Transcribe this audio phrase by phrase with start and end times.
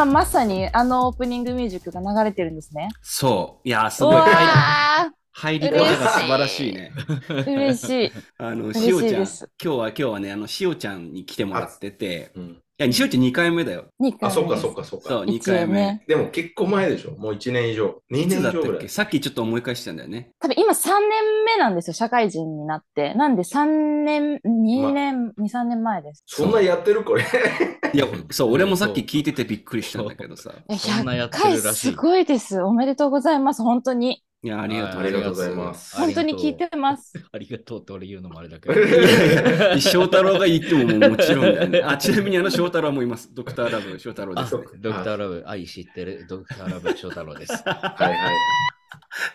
[0.00, 2.88] 今まさにあのオープニングミュージックが流れてるんですね。
[3.02, 3.68] そう。
[3.68, 4.16] いやー、すうごい。
[4.16, 6.90] 入わ入り方が素晴らしいね。
[6.96, 8.12] ー嬉しい。
[8.38, 13.84] あの、嬉しおちゃん、今日は今日はね、あの、しおちゃんに来てもらってて、うん、いや、しおちゃん2回目だよ。
[13.98, 15.08] 二回あ、そっか目そっかそっか。
[15.08, 15.74] そう、2一応回目。
[15.74, 17.12] ねでも結構前でしょ？
[17.18, 18.00] もう1年以上。
[18.10, 18.80] 2いつだったっ年以上ぐらい。
[18.82, 18.88] け？
[18.88, 20.30] さっきちょっと思い返したんだよね。
[20.40, 23.14] 多分今3年目なんですよ、社会人になって。
[23.14, 26.22] なんで3年、2年、2、3年前です。
[26.26, 27.24] そんなやってるこれ？
[27.92, 30.52] いや、そう、俺もさっき聞いててびっくりしたんだけどさ。
[30.68, 32.62] えそんなや100ってる回らしいすごいです。
[32.62, 34.22] おめでとうございます、本当に。
[34.42, 37.12] いや、ありがとうありがとうございます本当に聞いてます。
[37.30, 38.80] ありがとうって俺言うのもあれだけど。
[38.80, 41.82] いやいや翔太郎が言ってももちろんだよね。
[41.84, 43.28] あ、ちなみにあの翔太郎もいます。
[43.34, 44.62] ドクターラブ翔太郎であす、ね。
[44.78, 47.52] ドクターラブ、愛知ってるドクターラブ翔太郎です。
[47.68, 48.16] はいはい。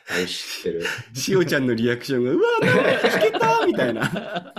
[0.08, 0.86] はい、知ってる。
[1.14, 4.54] しおちゃんのリアクションが、うわ、なんか聞けたみたいな。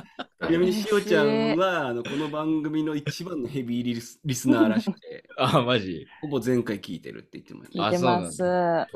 [0.45, 6.07] ちなみにしおちゃんは、あのこの番組の一番のヘビーリスリスナーらしくて、 あ、マジ？
[6.21, 7.83] ほぼ前回聞いてるって言ってました。
[7.83, 8.37] 聞いてます。
[8.37, 8.45] そ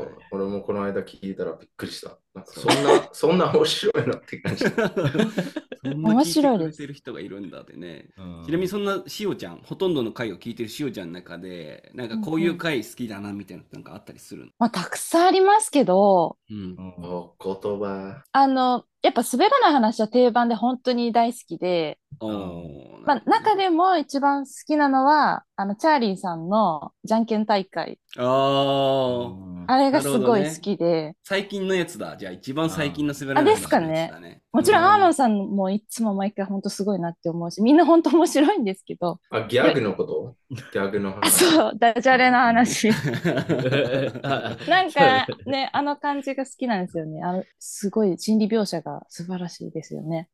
[0.02, 2.19] う俺もこの間聞いたらびっくりした。
[2.34, 4.64] なんかそんな、そんな面白いのって感じ。
[4.64, 8.10] そんな面白いです聞てる人がいるんだってね。
[8.19, 14.50] うんちなみにそんなしおちゃん、ほとんどの回を聞いてるしおちゃんの中で、なんかこういう回好きだなみたいなのなんかあったりするの？
[14.58, 17.00] まあ、たくさんありますけど、うんう。
[17.00, 18.22] んお言葉。
[18.31, 27.98] あの、やっぱ滑らない話は定番で本当に大好きで、まあ、中でも一番好きなのは、あの、チャーリーさんのじゃんけん大会。
[28.19, 32.16] あーあれがすごい好きで、最近のやつだ。
[32.16, 34.10] じゃあ一番最近の滑らあないですかね。
[34.53, 40.34] もちろんうアーロンさんもいつも毎回本当すごいなって思うし、みんな本当面白いんですけど、あ、ギャグのこと？
[40.50, 41.31] ギャグのあ、話。
[41.54, 42.91] そう、ダジャレの話。
[42.91, 42.92] あ
[44.69, 47.22] なんかね、あの感じが好きなんですよね。
[47.22, 50.28] あの、すごい心理描写が素晴らしいですよね。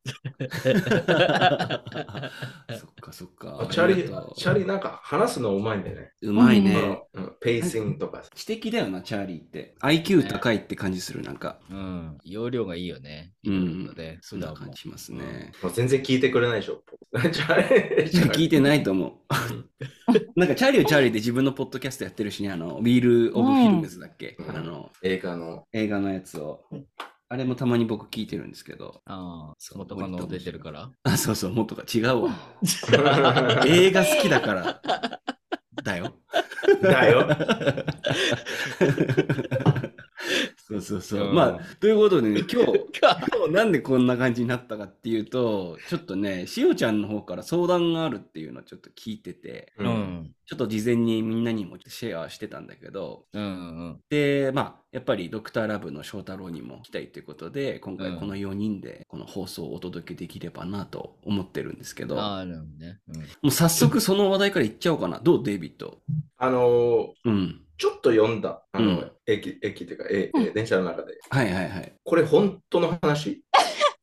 [2.79, 3.59] そっかそっか。
[3.63, 6.13] あチャリチャリなんか話すのうまいんだよね。
[6.23, 7.01] うまいね。
[7.15, 8.23] うんうんペーシングとか。
[8.35, 9.75] 知的だよな、チャーリーって。
[9.81, 11.61] IQ 高いって感じする、なんか。
[11.71, 13.33] うん、容量がいいよね。
[13.45, 15.53] うんいろいろとねそんな感じしますね。
[15.63, 16.83] もう全然聞いてくれないでしょ。
[17.33, 19.35] チャリ聞いてないと思う。
[20.37, 25.65] なんか、チャーリーはチャーリーで自分のポッドキャストやってるしね、あの、ウィール・オブ・フィルムズだっけ、うんあの、映画の。
[25.73, 26.65] 映画のやつを。
[27.29, 29.03] あれもたまに僕聞いてるんですけど。
[29.05, 30.91] ああ、そう元カノ出てるから？
[31.03, 32.31] あ、そうそう、もっとか違うわ。
[33.67, 34.81] 映画好きだから。
[35.83, 36.15] だよ。
[36.83, 37.27] だよ。
[40.69, 41.29] そうそうそう。
[41.29, 49.85] うんまあ、ということでね、 今日、今日なんでこんな感じになったかっていうと、ちょっとね、しおちゃんの方から相談があるっていうのをちょっと聞いてて、う。
[49.85, 50.35] うんん。
[50.45, 53.47] ちょっと事前にみんなにもシェアしてたんだけど、うんう
[53.91, 62.09] んで、まあ、やっぱりドクターラブの翔太郎にも来たいということで、今回うんこの4人でこの放送をお届けできればなと思ってるんですけうん。
[62.09, 63.01] ど、ああ、なるほどね。
[63.09, 65.21] うんもう早速その話題からいっちゃおうかな。
[65.21, 65.99] どうデイビッド？
[66.39, 67.66] あのー、うん。
[67.79, 68.63] ちょっと読んだ。
[68.73, 71.15] あの、うん駅、駅っていうか、ええ電車の中で。
[71.31, 71.93] はいはいはい。
[72.05, 73.43] これ本当の話？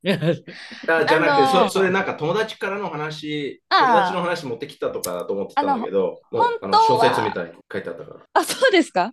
[0.06, 8.20] あじゃなくて、あのーそそれなんか友達からの話、友達の話持ってきたとかだと思ってたんだけど、もう本当あの小は説みたいに書いてあったから。
[8.34, 9.12] あ、そうですか？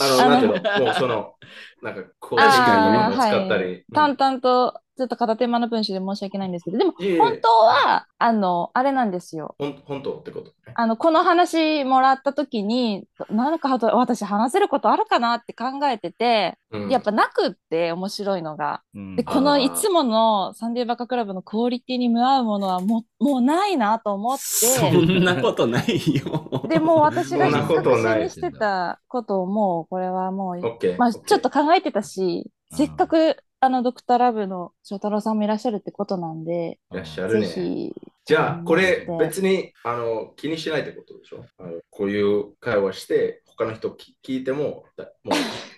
[0.00, 1.34] あの、なんていうの、 もうその、
[1.82, 3.84] なんか、公式に使ったり。
[3.92, 9.54] 淡々と、ちょっと片手間の文章で申し訳ないんですけど、でも、本当は、あの、あれなんですよ。
[9.58, 10.74] ほん本当ってことね。
[10.74, 18.82] あの、この話もらった時に、なんか私話せることあるかなって考えてて、うんやっぱなくって面白いのが。
[18.94, 26.62] うんで、このいつものサンデーバカクラブのクオリティに見合うものはもうもうないなと思っそて、んなことないよ。
[26.68, 30.96] でもう私がそんなことないにしてたことをもうこれはもう。
[30.98, 37.46] まあ、ちょっと考えてたし、うんせっかくあのドクターラブの翔太郎さんもいらっしゃるってことなんで、いらっしゃるぜね。
[37.46, 37.92] ひ、
[38.24, 41.44] じゃあ、これうん別にあの気にしないってことでしょ？
[41.58, 45.34] あのこういう会話して、他の人き聞いても、だもう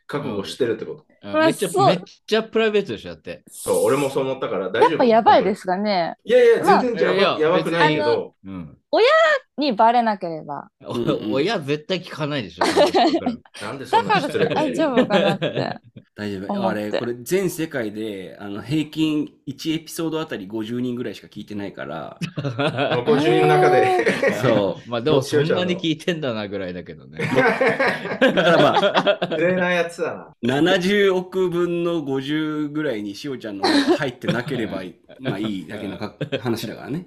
[0.06, 1.12] 覚悟してるってこと？
[1.25, 3.43] あめっちゃ、めっちゃプライベートでしょ、だって。
[3.49, 4.91] そう、俺もそう思ったから大丈夫。
[4.91, 6.17] やっぱやばいですかね。
[6.25, 8.79] いやいや、まあ全然やば,、いやいややばくないけ別ど、うん。
[9.63, 10.69] にバレなければ。
[11.31, 12.65] 親絶対聞かないでしょ。
[13.65, 15.77] なんでそんな失礼大丈夫かなって。
[16.15, 16.69] 大丈夫。
[16.69, 22.53] あれ、これ全世界であの平均1エピソードあたり50人ぐらいしか聞いてないから、この
[23.05, 24.33] 50人の中で。
[24.43, 24.91] そう。
[24.91, 27.19] まあでもそんなに聞いてんだなぐらいだけどね。
[28.21, 30.61] だからまあ、失礼なやつだな。
[30.63, 33.64] 70億分の50ぐらいにしおちゃんの
[33.97, 37.06] 入ってなければいいまあいいだけのか話だからね。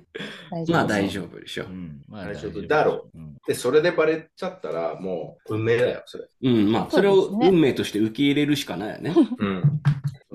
[0.68, 1.68] まあ大丈夫でしょう。
[1.68, 3.18] ん、まあ大丈夫だろう。
[3.18, 6.26] うんで、それでバレちゃったら、もう運命だよ、それ。
[6.44, 9.14] うん、まあそれを運命として受け入れるしかないよね。
[9.38, 9.82] うん。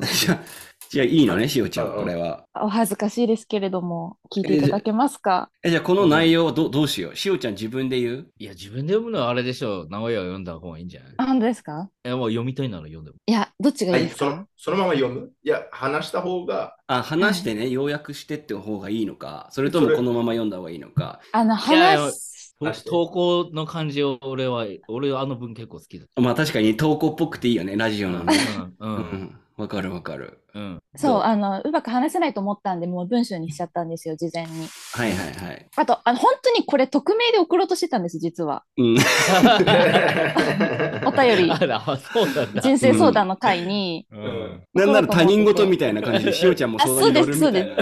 [0.07, 0.41] じゃあ
[0.91, 2.43] じゃあいいのね、しおちゃん、うんうんこれは。
[2.61, 5.49] お恥ずかしいですけれども、聞いていただけますか？
[5.63, 7.17] え、じゃあこの内容はどどうしよう？
[7.17, 8.27] しおちゃん自分で言う？
[8.41, 9.89] いや、自分で読むのはあれでしょう。
[9.89, 11.15] 名古屋を読んだ方がいいんじゃない？
[11.19, 13.19] あ、本当ですかいや、もう読みたいなら読んでも。
[13.25, 15.31] いや、どっちがはいい、いですそのかそのまま読む？
[15.45, 21.21] いや、話した方が、あ、話してね、要約してって方がいいのか、それともこのまま読んだ方がいいのか。
[21.31, 26.07] あの、話す、投稿の感じを俺は、俺はあの文結構好きだ。
[26.17, 28.35] まあ確かに投稿っぽくていいよね、ラジオのね。
[28.81, 28.87] う。
[28.87, 30.40] うんん、わかるわかる。
[30.55, 30.83] うん。
[30.97, 34.67] そう、あの、うまく話せないと思ったんで、もう文章にしちゃったんですよ、事前に。
[34.95, 35.67] はいはいはい。
[35.77, 38.65] あと、あの、本当にこれ匿名で送ろうとしてたんです、実は。
[38.77, 38.97] うん。
[41.07, 42.61] お便りあら、そうなんだ。
[42.61, 44.63] 人生相談の会に、うん。
[44.75, 47.75] なんなら他人事みたいな感じで、しおちゃんも相談に乗るみたいな。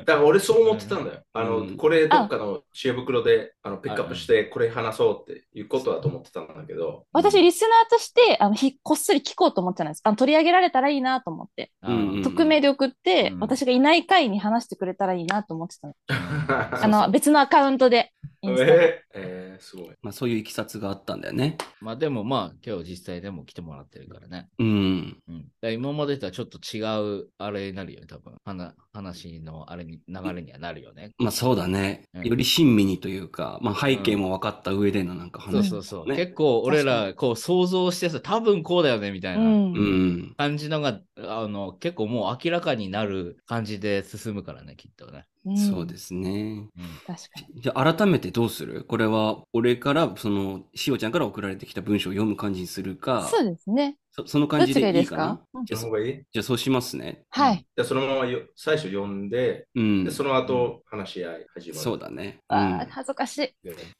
[0.00, 1.20] だから俺そう思ってたんだよ。
[1.32, 10.00] あの、うんこれどっかの知恵袋であのピックアップして、これ話そうっていうことだと思ってたんだけど、私、リスナーとして、あの、ひこっそり聞こうと思ってたんです。
[10.04, 11.72] あの、取り上げられたらいいなと思って。
[11.82, 15.94] うんうん匿名で送って、うん私がいない回に話してくれたらいいなと思ってたの。
[16.08, 18.12] あ あの、別のアカウントで。
[18.44, 19.94] えーえーすごい。
[20.02, 21.56] まあそういういきさつがあったんだよね。
[21.80, 24.48] まあでもまあ、今日実際でも来てもらってるからね。
[24.58, 25.16] うん。
[25.28, 25.32] う
[25.68, 25.72] ん。
[25.72, 26.80] 今までとはちょっと違
[27.20, 28.34] うあれになるよね、多分。
[28.44, 31.12] 話話のあれに、流れにはなるよね。
[31.18, 32.02] まあそうだね。
[32.14, 35.70] うんより親身にというか、まあ背景も分かった上でのなんかそう話。
[35.70, 36.08] そうそう。
[36.08, 39.44] ね結構俺ら、こう想像してさ、多分こうだよね、みたいうな。
[39.44, 39.72] ん。
[39.72, 40.34] うん。
[40.36, 45.26] 感じのが、あの、結構もう明らかになる感じで進むからね、きっとね。
[45.44, 46.30] うんそうですね。
[46.30, 46.84] うん。
[47.06, 47.60] 確かに。
[47.60, 48.84] じゃあ改めてどうする？
[48.84, 53.96] これは俺から、その、しおちゃんから送られてきた文章を読む感じにするか、そうですね。
[54.14, 55.16] そその感じでいいか？
[55.16, 55.40] な？
[55.64, 56.22] じゃあそその方がいい？
[56.32, 57.24] じゃあそうしますね。
[57.30, 57.66] はい。
[57.74, 60.10] でそのままよ最初読んで、うんで。
[60.10, 61.80] その後話し合い始まる。
[61.80, 62.38] そうだね。
[62.50, 63.38] うあんー恥ずかし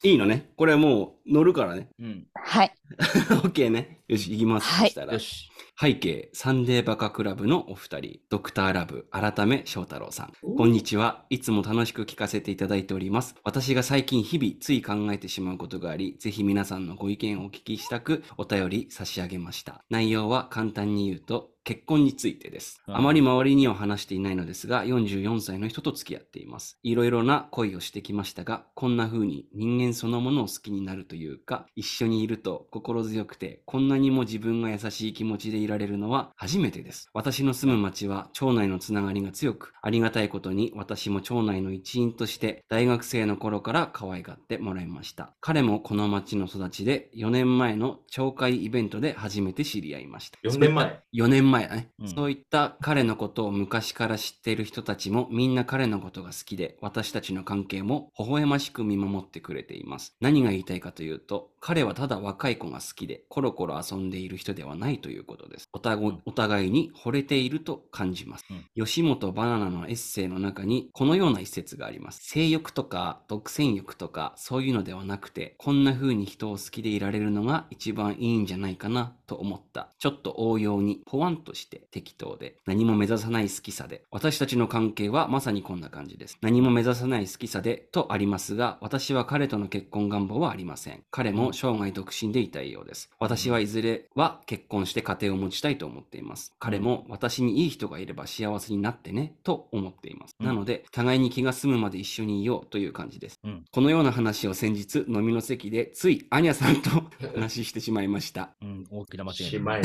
[0.03, 0.09] い。
[0.09, 0.51] いいのね。
[0.55, 1.89] これはもう乗るからね。
[1.99, 2.25] うん。
[2.35, 2.73] はい。
[3.41, 4.01] OK ね。
[4.07, 4.67] よし、行きます。
[4.67, 5.19] はいそしたらよ。
[5.19, 5.49] し。
[5.79, 10.33] 背景、サンデーバカクラブのお二人、ドクターラブ、改め翔太郎さん。
[10.55, 11.25] こんにちは。
[11.31, 13.33] いつも楽しく聞かせていただいております。
[13.43, 19.83] 私が最近日々つい考えてしまうことがあり、ぜひ皆さんのご意見をお聞きしたくお便り差し上げました。
[19.89, 22.81] 内内容は簡単に言うと、結婚についてです。
[22.87, 26.77] うんあまり周りには話していないのですが、44歳の人と付き合っています。
[26.83, 37.09] いろいろな恋をしてきましたが、こんな風に人間そのものを好きになるというか、一緒にいると心強くて、こんなにも自分が優しい気持ちでいられるのは初めてです。
[37.13, 45.33] 私の住む町は町内のつながりが強く、ありがたいことに私も町内の一員として大学生の頃から可愛がってもらいました。
[45.41, 50.37] 彼もこの町の育ちで、4年前の町会イベントで初めて知り合いました。
[50.43, 52.07] 4年前？4年前だね、うん。
[52.09, 60.15] そういった彼のことを昔から知っている人たちもみんな彼のことが好きで私たちの関係も微笑ましく見守ってくれています。
[60.19, 65.69] 何が言いたいかというと彼はただ若い子が好きでコロコロ遊んでいる人ではないということです。
[65.71, 66.21] お互いうん。
[66.25, 68.85] お互いに惚れていると感じます、うん。
[68.85, 72.21] 吉本バナナのエッセイの中にこのような一節があります。
[72.23, 79.89] 性欲とか独占欲とかそういうのではなくてこんな風に人を好きでいられるのが一番いいんじゃないかなと思った。
[79.99, 86.37] ちょっと応用にポワンとして適当で何も目指さない好きさで私たちの関係はまさにこんな感じです。
[86.41, 91.03] 何も目指さない好きさでとありますが私は彼との結婚願望はありません。
[91.11, 93.09] 彼も生涯独身でいたいようです。
[93.19, 96.53] 私はいずれは結婚して家庭を持ちたいと思っています。
[96.59, 100.45] 彼も私にいい人がいれば幸せになってねと思っています、うん。
[100.45, 103.65] なので互いに気が済むまで一緒にいようという感じです、うん。
[103.71, 106.89] このような話を先日飲みの席でついアニャさんと
[107.35, 108.51] 話してしまいました。
[108.61, 109.59] うん、大きな間違いし。
[109.59, 109.81] まい。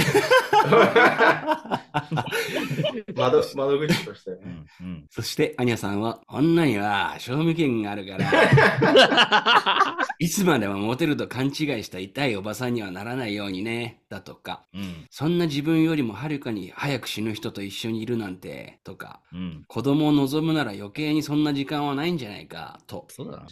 [3.15, 4.37] 窓窓口としてね。
[4.43, 5.07] うん、うん。
[5.11, 11.53] そして、アニャさんは、女には賞味期限があるから、いつまでもモテると勘違い
[11.85, 19.65] した痛いおばさんにはならないようにね、だとか、うん、そんな自分よりもはるかに早く死ぬ人と一緒にいるなんて、とか、うん。
[19.69, 23.07] 子供を望むなら余計にそんな時間はないんじゃないか、と。
[23.11, 23.47] そうだな。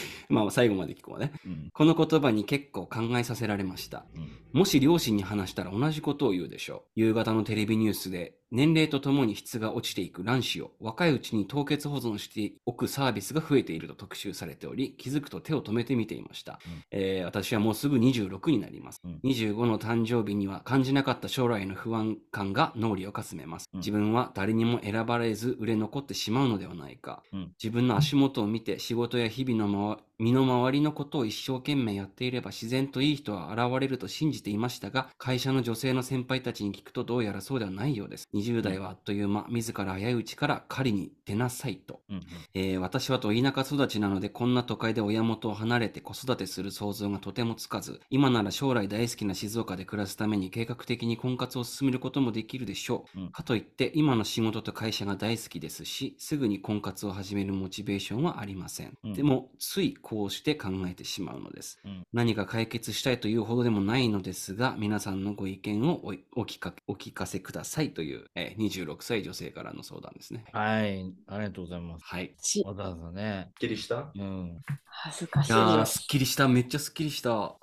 [0.28, 1.32] まあ、最後まで聞こうね。
[1.44, 4.06] うん、この言葉に結構考えさせられました。
[4.14, 4.30] うん。
[4.52, 7.00] もし両親に話したら同じことを言うでしょう。
[7.00, 16.60] 夕方のテレビニュースで、年齢とともに質が落ちていく卵子を若いうちに凍結保存しておくサービスが増えていると特集されており、気づくと手を止めて見ていました。
[16.66, 19.00] うんえー私はもうすぐ26になります。
[19.04, 23.68] うん25の誕生日には感じなかった将来の不安感が脳裏をかすめます。
[23.72, 27.22] うん自分は誰にも選ばれず売れ残ってしまうのではないか。
[27.32, 38.28] うん自分の足元を見て仕事や日々の身の回りのことを一生懸命やっていれば自然といい人は現れると信じていましたが、会社の女性の先輩たちに聞くとどうやらそうではないようです。
[38.32, 42.02] 20代はあっという間、自ら早いうちから狩りに出なさいと。
[42.08, 42.22] うん。
[42.54, 53.30] えー私はと田舎育ちなのでこんな都会で親元を離れて子育てする想像がとてもつかず今なら将来大好きな静岡で暮らすために計画的に婚活を進めることもできるでしょう、うん。
[53.30, 59.12] かといって今の仕事と会社が大好きですしすぐに婚活を始めるモチベーションはありません、うん。
[59.14, 66.02] でもついこうして考えてしまうのです、うん何か解決したいというほどでもないのですが皆さんのご意見を
[66.36, 72.04] お聞かお聞かせくださいという、えー26歳女性からの相談ですねはい、ありがとうございます。
[72.04, 73.46] はいちわざわざね。
[73.48, 74.10] っきりした？
[74.14, 74.58] うん。
[74.84, 75.98] 恥ずかしいす。
[76.00, 76.46] すっきりした。
[76.48, 77.56] めっちゃすっきりした。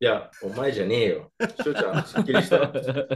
[0.00, 1.30] いや、お前じゃねえよ。
[1.62, 2.72] しょうちゃん、すっきりした？
[2.82, 3.06] す っ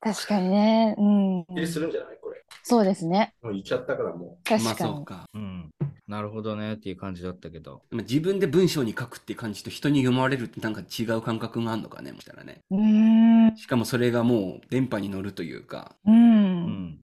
[0.00, 0.94] 確かにね。
[0.98, 1.44] うん。
[1.46, 2.18] きりするんじゃない？
[2.20, 2.44] これ。
[2.62, 3.32] そうですね。
[3.42, 4.94] もう言っちゃったからもまあ確かに。
[4.94, 5.24] そうか。
[5.34, 5.45] うん。
[6.08, 7.82] なるほどねっていう感じだったけど。
[7.92, 12.60] 自分で文章に書くっていう感じと人に読まれるってなんか違う感覚があるのかね、もしたらね。
[12.70, 13.56] うーん。
[13.56, 15.96] しかもそれがもう電波に乗るというか。
[16.06, 16.12] う。
[16.12, 17.00] うん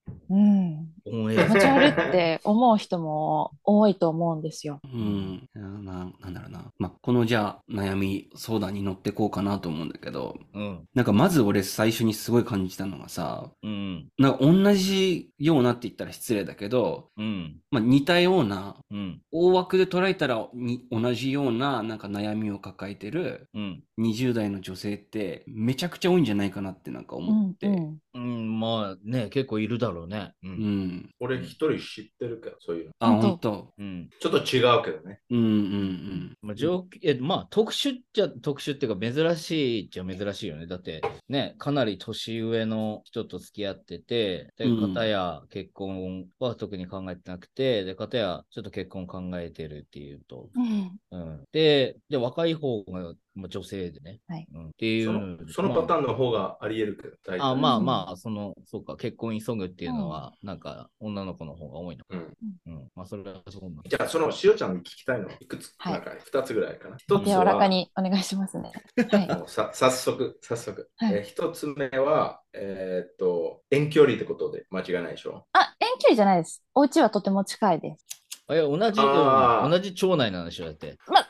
[1.23, 1.29] ん。
[1.31, 1.39] うん。
[1.39, 2.09] オンエ気持ち悪いア。
[2.09, 4.79] って思う人も多いと思うんですよ。
[4.83, 5.49] うん。
[5.53, 6.71] なななんだろうな。
[6.77, 10.87] まあ、このじゃあ悩み相談に乗ってこうかなと思うんだけど、うん。
[10.93, 14.07] なんかまず俺最初にすごい感じたのがさ、うん。
[14.17, 17.59] なんか同じようなって言ったら失礼だけど、うん。
[17.71, 19.21] まあ似たような、うん。
[19.31, 23.83] 大枠で捉えたらに同じようななんか悩みを抱えてるうん。
[23.99, 27.67] 20代の女性ってめちゃくちゃ多いんじゃないかなってなんか思って。
[27.67, 28.59] うんうん。
[28.59, 30.33] まあね、結構いるだろうね。
[30.43, 30.47] う。
[30.47, 30.53] うん
[30.87, 31.09] ん。
[31.19, 31.22] う。
[31.23, 32.91] 俺一人知ってるけど、そういうの。
[32.99, 33.73] あ、本当。
[33.77, 34.09] うん。
[34.19, 35.21] ちょっと違うけどね。
[35.29, 40.67] うんうんまあ、上えまあ、特殊っちゃ特殊っていうか、珍しいっちゃ珍しいよね。
[40.67, 50.99] だって、ね、かなり年上の人と付き合ってて、で、うん片や結婚は特に考えてなくて、で、片やちょっと結婚考えてるっていうと、うん。
[51.11, 51.43] うん。
[51.53, 54.19] で、で、若い方が、まあ、女性でね。
[54.27, 62.03] はいうん、っていうそのそのパターンの方があり得るけど、大体あまあうんまあ、その、そうか、結婚急ぐっていうのは、なんか、女の子の方が多いの。
[62.09, 62.33] うん。
[62.67, 62.87] うん。
[62.95, 63.81] まあ、それはそうなんだ。
[63.89, 65.29] じゃあ、そのしおちゃんに聞きたいの？
[65.39, 66.97] いくつ、はいなんか二つぐらいかな？
[66.97, 68.71] 一つ柔らかは、にお願いしますね。
[69.11, 69.27] はい。
[69.27, 70.89] もうさ早速、早速。
[70.97, 75.45] はいえー一つ目は、えーっと、遠距離ってことで間違いないでしょ？
[75.53, 76.63] あ、遠距離じゃないです。
[76.75, 78.05] お家はとても近いです。
[78.51, 80.97] え、同じ、あー同じ町内なんでしょだって。
[81.07, 81.29] まあ、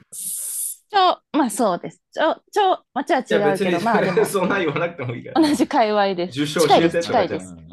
[0.94, 2.00] ちょ、まあそうです。
[2.14, 5.42] ちょ、ちょ、町は違うけど、まあでも、 そんな言わなくてもいいから。
[5.42, 6.40] 同じ界隈です。
[6.40, 7.52] 受賞近いです、近いです。
[7.52, 7.64] うん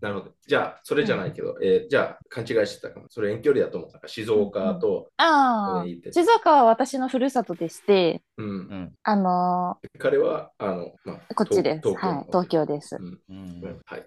[0.00, 0.32] なるほど。
[0.46, 3.06] じゃあ、それじゃないけど、えーじゃあ、勘違いしてたかも。
[3.08, 4.06] それ遠距離だと思った。
[4.06, 8.50] 静岡と、ああ静岡は私のふるさとでして、うんう。
[8.52, 8.92] ん。
[9.02, 11.88] あの彼は、あの、まあ、ーこっちです。
[11.88, 13.32] 東はい、東京ですう。
[13.32, 13.62] ん。
[13.62, 14.06] はい、はい。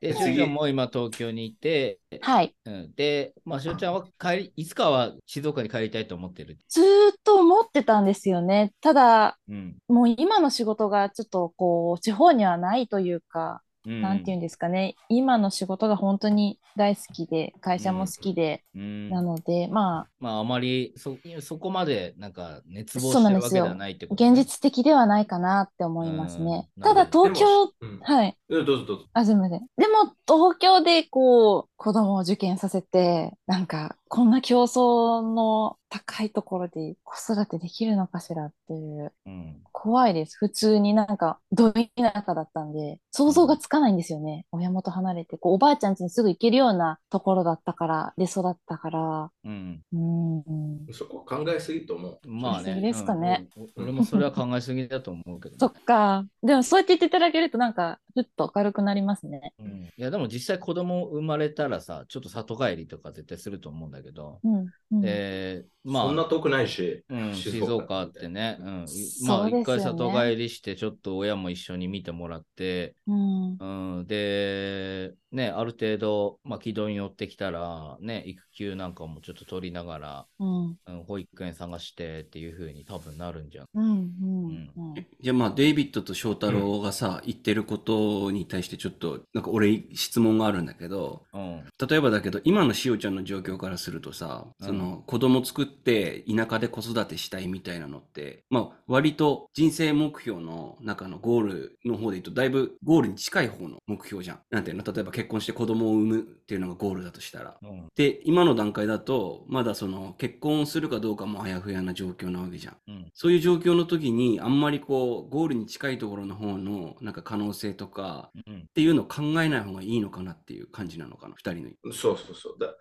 [0.00, 2.54] で、し次ゅうちゃんも今東京にいて、はい。
[2.64, 6.58] うん、で、まあ、しゅうちゃんは帰り、いつかは静岡に帰りたいと思ってる。
[6.68, 7.14] ずーっ
[7.52, 8.72] と思ってたんですよね。
[8.80, 9.76] ただ、うん。
[9.88, 14.94] もう今の仕事がちょっとこう、地方にはないというか、うん、なんていうんですかね。
[15.08, 19.10] 今の仕事が本当に大好きで、会社も好きで、うん。
[19.10, 26.68] なので、ままあ、あまりそ、そこまで、なんか、熱望そうしてるわけでなんですよはないってこあ、とね、現実的ではないかなって思いますね。
[26.76, 27.46] うんただ、東京、
[27.80, 28.36] うんはい。
[28.48, 29.04] うんどうぞどうぞ。
[29.14, 29.60] あ、すみません。
[29.76, 39.62] でも、東京でこう、子供を受験させて、なんか、こんな競争の高いところで子育てできるのかしらっていう、うん。
[39.72, 40.36] 怖いです。
[40.38, 44.44] 普通になんか、ど田舎だったんで、想像がつかないんですよね。
[44.52, 49.80] 親元離れて、こう、おばあちゃん家にすぐ行けるようなところだったから、で育ったから、うん。
[49.92, 50.92] うーん。
[50.92, 52.20] そこ考えすぎと思う。
[52.28, 52.80] まあね。
[52.82, 53.62] ですかねうん。
[53.64, 56.26] お俺もそれは考えすぎだと思うけど、 そっか。
[56.42, 59.54] でも、そうやって言っていただけると、なんか、ふっと明るくなりますね。
[59.58, 59.88] うん。
[59.96, 64.01] いや、でも実際子供生まれたらさ、ちょっと里帰りとか絶対すると思うんだけど、
[64.42, 64.66] うん。
[64.92, 68.86] うん、えー、まあ、そんな遠くないし、うん、静静岡岡ってね、うん、
[69.26, 73.56] まあ一回里帰りして、ちょっと親も一緒に見てもらって、うん。
[73.98, 80.66] うん、で、ね、ある程度、まあ、軌道に乗ってきたら、ね、育休なんかもちょっと取りながら、うん。
[80.86, 83.66] うん、保育園探してっていう風に多分なるんじゃん。
[83.74, 83.84] うん。
[83.84, 84.70] うん。
[84.76, 85.06] うん。
[85.20, 104.40] じゃあまあデイビッドと翔太郎がさ、言ってることに対してちょっとなんか俺質問があるんだけどうん、例えばだけど今のしおちゃんの状況からするとさ、うんその子供作って田舎で子育てしたいみたいなのってまあ割と人生目標の中のゴールの方で言うとだいぶゴールに近い方の目標じゃん。
[104.50, 107.56] なんていうの例えば結婚して子供を産むっていうのがゴールだとしたら。
[107.62, 112.76] うん、で今の段階だとまだその結婚するかどうかもあやふやな状況なわけじゃん。
[112.88, 118.62] うん、そういう状況の時にあんまりこうゴールに近いところの方のなんか可能性とかうん。
[118.72, 121.92] っていうのを考えない方がいいのかなっていう感じなのかな二人の。
[121.92, 122.56] そうそうそう。
[122.58, 122.74] だ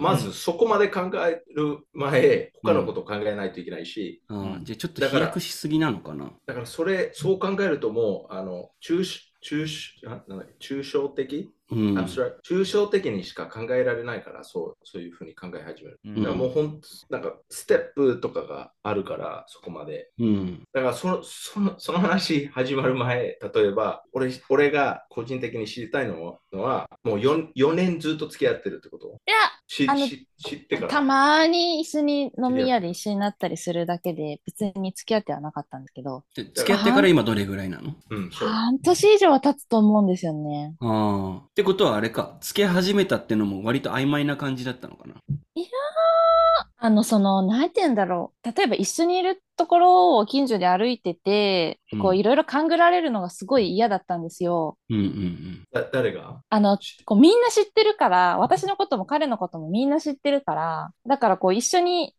[0.00, 6.32] まずそこまで考える前、他のことを考えないといけないし、うんじゃあちょっとだから飛躍しすぎなのかな。
[6.46, 11.98] だからそれ、そう考えるともう、あの、抽抽あなんだっけ抽象的、うん。
[11.98, 16.00] 抽象的にしか考えられないから、そうそういうふうに考え始める。
[16.04, 20.10] うんだからもうほん、なんかステップとかがあるから、そこまで。
[20.18, 20.64] うん。
[20.72, 29.08] だからそのそのその話始まる前、例えば俺俺が個人的に知りたいのは、もう 4, 4年ずっと付き合ってるってこと？
[29.08, 29.36] いや、
[29.66, 29.88] 知っ
[30.68, 30.88] てから。
[30.88, 37.94] たまに一緒に飲み屋で一緒になったりするだけで、別に付き合ってはなかったんですけど、で付き合ってから今どれぐらいなの？
[38.30, 40.74] 半年以上は経つと思うんですよね。
[40.80, 41.46] ああ。
[41.46, 45.14] ってことはあれか、付き始めたってのも割と曖昧な感じだったのかな？
[46.84, 48.52] あの、その、なんて言うんだろう。
[48.54, 54.76] 例えば一緒にいるところを近所で歩いてて、こううんいろいろ勘ぐられるのがすごい嫌だったんですよ。
[54.90, 56.40] うんうんだ誰が？
[56.50, 56.76] あの、
[57.06, 62.14] こうみんな知ってるから、私のことも彼のこともみんな知ってるから、だからこう一緒に、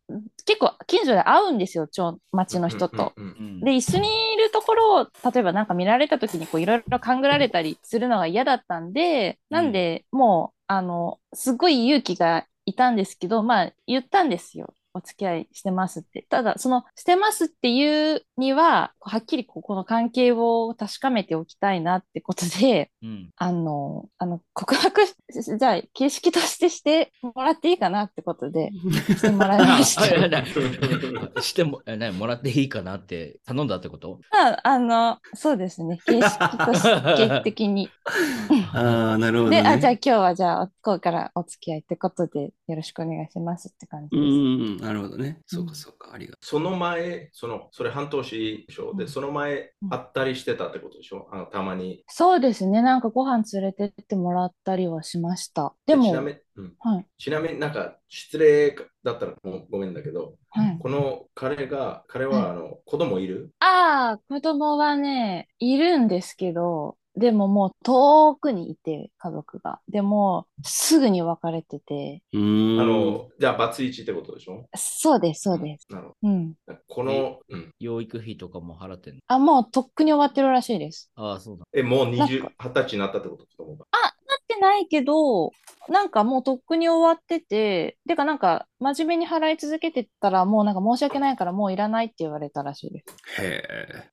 [0.46, 3.12] 結構近所で会うんですよ、町町の人と。
[3.16, 14.74] うんうんうんうんで、一緒にいるところを、例えばなんか見られた時にこういろいろ勘ぐられたりするのが嫌だったんで、なんで、もう、あの、すごい勇気がいたんですけど、まあ、言ったんですよ。
[14.96, 16.26] お付き合いしてますって。
[16.28, 23.30] ただ、その、してますっていうには、はっきりこうこの関係を確かめておきたいなってことで、うん。
[23.36, 25.14] あの、あの、告白し、
[25.58, 28.70] じゃあ、形式としてしてもらっていいかなってことで、
[29.16, 31.42] してもらいました。
[31.42, 34.20] しても、え何もらっていいかなって頼んだってこと？
[34.30, 35.98] ああの、そうですね。
[36.06, 37.90] 形式として的に。
[38.72, 39.68] ああ、なるほど、で、ね。
[39.68, 44.82] あ、じゃあ今日はじゃあ、こうからお付き合いってことで、よろしくお願いしますって感じうんです。
[44.82, 45.40] うんうん、なるほどね。
[45.46, 48.94] そうかそうか、ありがとその前、そのそれ半年でしょ。
[48.94, 51.28] で、うんその前うん会ったりしてたってことでしょ？
[51.32, 52.04] あのたまに。
[52.08, 52.82] そうですね。
[52.82, 55.74] なんかご飯連れてってもらったりはしました。
[55.86, 60.78] でも、ちなみに、うん、はい、ちなみになんか失礼だったらもうごめんだけど、はい。
[60.80, 63.50] この彼が、彼はあの子供いる？
[63.58, 69.80] ああ、子供はね、いるんですけど、でももう遠くにいて、家族が。
[69.88, 72.22] でも、すぐに別れてて。
[72.34, 74.66] あの、じゃあバツイチってことでしょ？
[74.76, 75.86] そうです、そうです。
[75.90, 76.52] なるほうん。
[76.66, 76.74] ど。
[76.88, 77.70] この、うん。
[77.80, 79.20] 養育費とかも払ってんの？
[79.28, 81.10] あ、もうとっくに終わってるらしいです。
[81.14, 81.64] ああ、そうだ。
[81.72, 83.46] え、もうなん20か20歳になったってこと？
[83.46, 83.86] 子供が。
[84.28, 85.52] なってないけど、
[85.88, 93.40] なんかもうとっくに終わってて、てかなんか真面目に払い続けてたらもうなんか申し訳ないからもういらないって言われたらしいです。
[93.42, 93.62] へ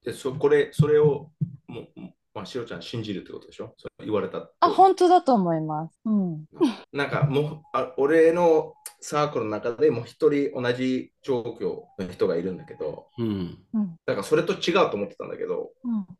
[0.05, 0.11] え。
[0.11, 1.31] で、そこれ、それを、
[1.67, 1.87] もう、
[2.33, 3.73] まあ、しろちゃん信じるってことでしょ？
[3.77, 5.99] そ言われたあ、本当だと思います。
[6.05, 6.45] うん。
[6.91, 13.57] なんかもうあ、俺のサークルの中でもう一人同じ状況の人がいるんだけど、うん。
[13.73, 13.95] うん。
[14.05, 15.71] だからそれと違うと思ってたんだけど、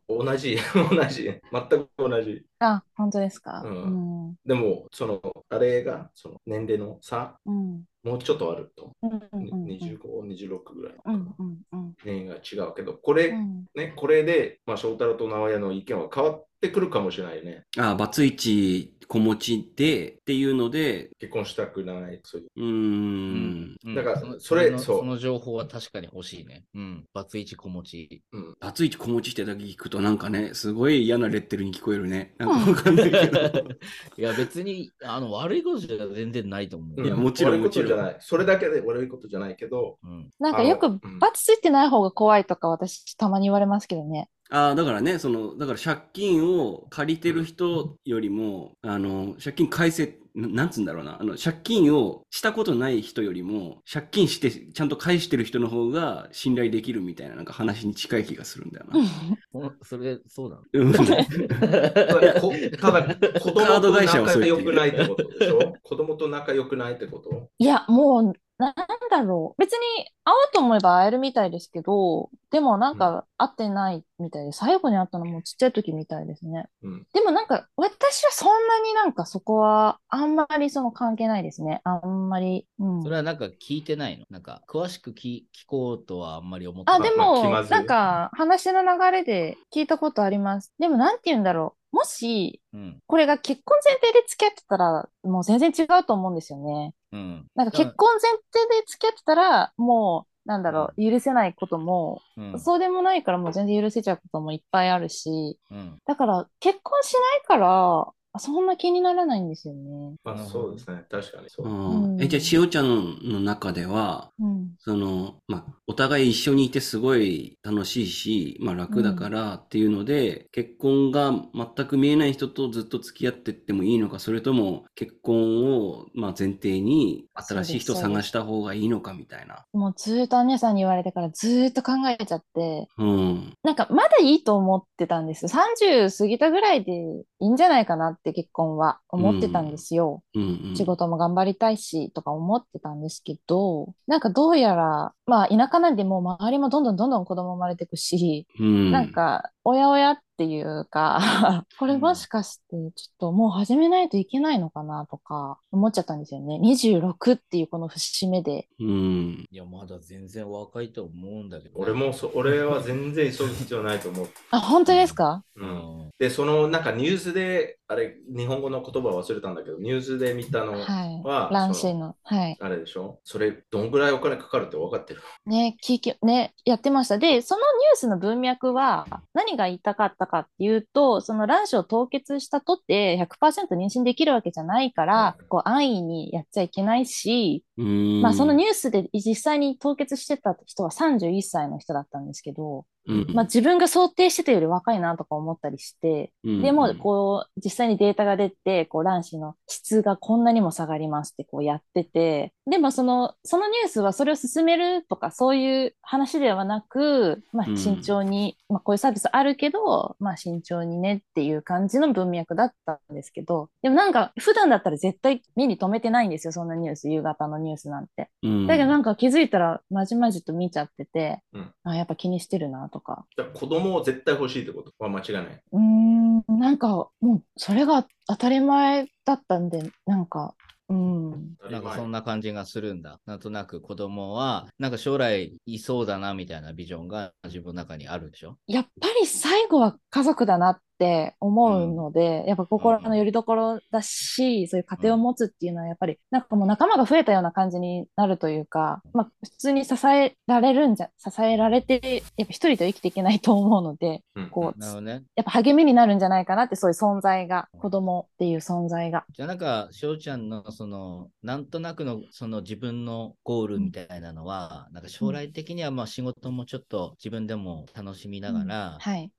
[0.10, 0.26] うん。
[0.26, 0.58] 同じ、
[0.92, 2.46] 同じ、全く同じ。
[2.60, 3.62] あ、本当ですか？
[3.64, 4.36] ううんん。
[4.46, 7.84] でも、その、あれが、その年齢の差、うん。
[8.04, 8.92] もうちょっとあると。
[9.02, 9.12] うん。
[9.12, 9.50] うん。
[9.50, 9.66] うん。
[9.66, 10.96] 25、26ぐらい。
[11.06, 11.14] うん。
[11.40, 11.58] うん。
[11.72, 11.94] うん。
[12.04, 13.66] 年が違うけど、これ、うん。
[13.76, 17.66] ね、これで、まあ、翔太郎と直哉の意見は変わってくるかもしれないよね。
[17.78, 22.50] ああ、バツイチ子持ちでっていうので、結婚したくない、そういう。
[22.56, 23.78] うーん。
[23.86, 26.64] うんだからのそれのそうその情報は確かに欲しいね。
[26.74, 27.06] うん。
[27.14, 28.24] バツイチ子持ち。
[28.32, 28.56] うん。
[28.60, 32.34] バツイチ子持ちってだけ聞くとなんかね、すごい嫌なレッテルに聞こえるね。
[32.38, 33.40] なんかわかんないけど。
[34.18, 37.06] いや、別にあの悪いことじゃ全然ないと思う。
[37.06, 38.18] いやもちろんもちろんじゃない。
[38.20, 40.30] それだけで悪いことじゃないけど、うん。
[40.40, 44.30] なんかよくバツついてない方が怖いとか私たまに言われますけどね。
[44.50, 59.76] ああ、だからね、その、だから借金を借りてる人よりも、あの、借金返せ、ななんつうんだろうな、あの、借金をしたことない人よりも、借金してちゃんと返してる人の方が信頼できるみたいな、なんか話に近い気がするんだよな。
[59.84, 60.60] それ、そうだ。
[60.74, 60.92] うん。
[60.92, 64.66] ただ、こただ子供カードと会社はそう仲言ってる。
[64.66, 65.74] 良くないってことでしょ？
[65.84, 67.50] 子供と仲良くないってこと？
[67.60, 68.74] いや、もう、なん
[69.10, 69.62] だろう。
[69.62, 69.80] 別に
[70.24, 76.68] 会おうと思えば会えるみたいですけど、でもなんか会ってないみたいで、最後に会ったのもちっちゃい時みたいですね。
[76.84, 77.08] うん。
[77.14, 81.82] でもなんか、私はそんなになんかそこは、あんまりその関係ないですね。
[81.84, 82.68] あんまり。
[82.80, 84.26] うんそれはなんか聞いてないの？
[84.30, 87.10] なんか詳しく聞聞こうとはあんまり思ってあ、ない。
[87.10, 90.72] でも、まあ気まずいなんか話の流れで聞いたことあります。
[90.80, 91.96] でも、なんて言うんだろう。
[91.98, 93.00] もし、うん。
[93.06, 96.94] これが結婚前提で付き合ってたら、もう全然違うと思うんですよね。
[97.14, 97.48] うん。
[97.56, 102.60] なんか結婚前提で付き合ってたら、もう、なんだろう、許せないことも、うん。
[102.60, 106.00] そうでもないからもう全然許せちゃうこともいっぱいあるし、うん。
[106.06, 108.08] だから結婚しないから、
[108.40, 110.16] そんな気にならないんですよね。
[110.24, 111.04] まあそうですね。
[111.10, 111.70] 確かにそうう。
[111.70, 114.72] んうんえ、じゃあ、しおちゃんの中では、うん。
[114.80, 129.66] その、まあ、お互い一緒にいてすごい楽しいし、まあ楽だからっていうので、結婚が全く見えない人とずっと付き合ってってもいいのか、それとも結婚を、まあ、前提に新しい人を探した方がいいのかみたいな。
[129.74, 133.54] もうずーっとアニャさんに言われてからずーっと考えちゃって、うん。
[133.64, 135.50] なんかまだいいと思ってたんですよ。
[135.50, 140.24] 30過ぎたぐらいでいいんじゃないかなって結婚は思ってたんですよ。
[140.34, 140.76] うんうん。
[140.78, 148.92] 仕事も頑張りたいしとか思ってたんですけど、なんかどうやら、まあ田舎なんでもう周りもどんどんどんどん子供生まれてくし、うん。
[148.92, 156.60] なんか、おやおやっていうか、 これもしかして、ちょっともう始めないといけないのかなとか思っちゃったんですよね。
[156.62, 158.68] 26っていうこの節目で。
[158.80, 159.46] うん。
[159.50, 164.28] いや、まだ全然若いと思うんだけどね、俺もそ、俺は全然急ぐ必要ないと思う。
[164.52, 165.46] あ、本当ですか？
[165.56, 165.62] う。
[165.62, 165.70] うん
[166.08, 166.10] ん。
[166.20, 171.22] で、そのなんかニュースで、あれ、日本語の言葉忘れたんだけど、ニュースで見たのはい。
[171.24, 172.16] は、卵子の。
[172.24, 172.58] はい。
[172.60, 173.20] あれでしょ？
[173.24, 177.18] それ、どんぐらいお金かかるって分かってるね、聞き、ね、やってました。
[177.18, 187.73] で、そのニュースの文脈は、何が言いたかったかっていうと、その卵子を凍結したとって100%妊娠できるわけじゃないから、うんこう安易にやっちゃいけないし、うん。
[187.78, 196.62] まあそのニュースで実際に凍結してた人は31歳の人だったんですけど、うん、まあ自分が想定してたより若いなとか思ったりして、うん。
[196.62, 207.78] でもこう実際にデータが出て、こう卵子の質がこんなにも下がりますってこうやってて、でもその、そのニュースはそれを進めるとかそういう話ではなく、まあうん。
[207.78, 218.30] 慎重に、まあこういうサービスあるけど、まあ慎重にねっていう感じの文脈だったんですけど、でもなんか普段だったら絶対目に留めてないんですよ、そんなニュース、夕方のニュースなんて。
[218.44, 223.26] うん、だけどなんか気づいたらまじまじと見ちゃってて、うんあ、やっぱ気にしてるなとか。
[223.38, 224.92] だから子供を絶対欲しいってこと？
[225.00, 225.62] は間違いない。
[225.72, 230.56] うーん、なんかもうそれが当たり前だったんで、なんか、
[230.90, 231.56] うん。
[231.72, 233.20] なんかそんな感じがするんだ。
[233.26, 238.58] なんとなく子供は、なんか将来いそうだなみたいなビジョンが自分の中にあるでしょ？
[238.68, 254.50] やっぱり最後は家族だなって思うので、やっぱ心の拠り所だし、そういう家庭を持つっていうのはやっぱり、なんかもう仲間が増えたような感じになるというか、まあ普通に支えられるんじゃ、支えられて、やっぱ一人と生きていけないと思うので、うん。
[254.50, 255.24] こう、ね。
[255.36, 259.26] やっぱ励みになるんじゃないかなって、そういう存在が、子供っていう存在が。
[259.34, 269.32] じゃあなんか、翔ちゃんのその、なんとなくのその自分のゴールみたいなのは、なんか将来的にはまあ仕事もちょっと自分でも楽しみながら、はい。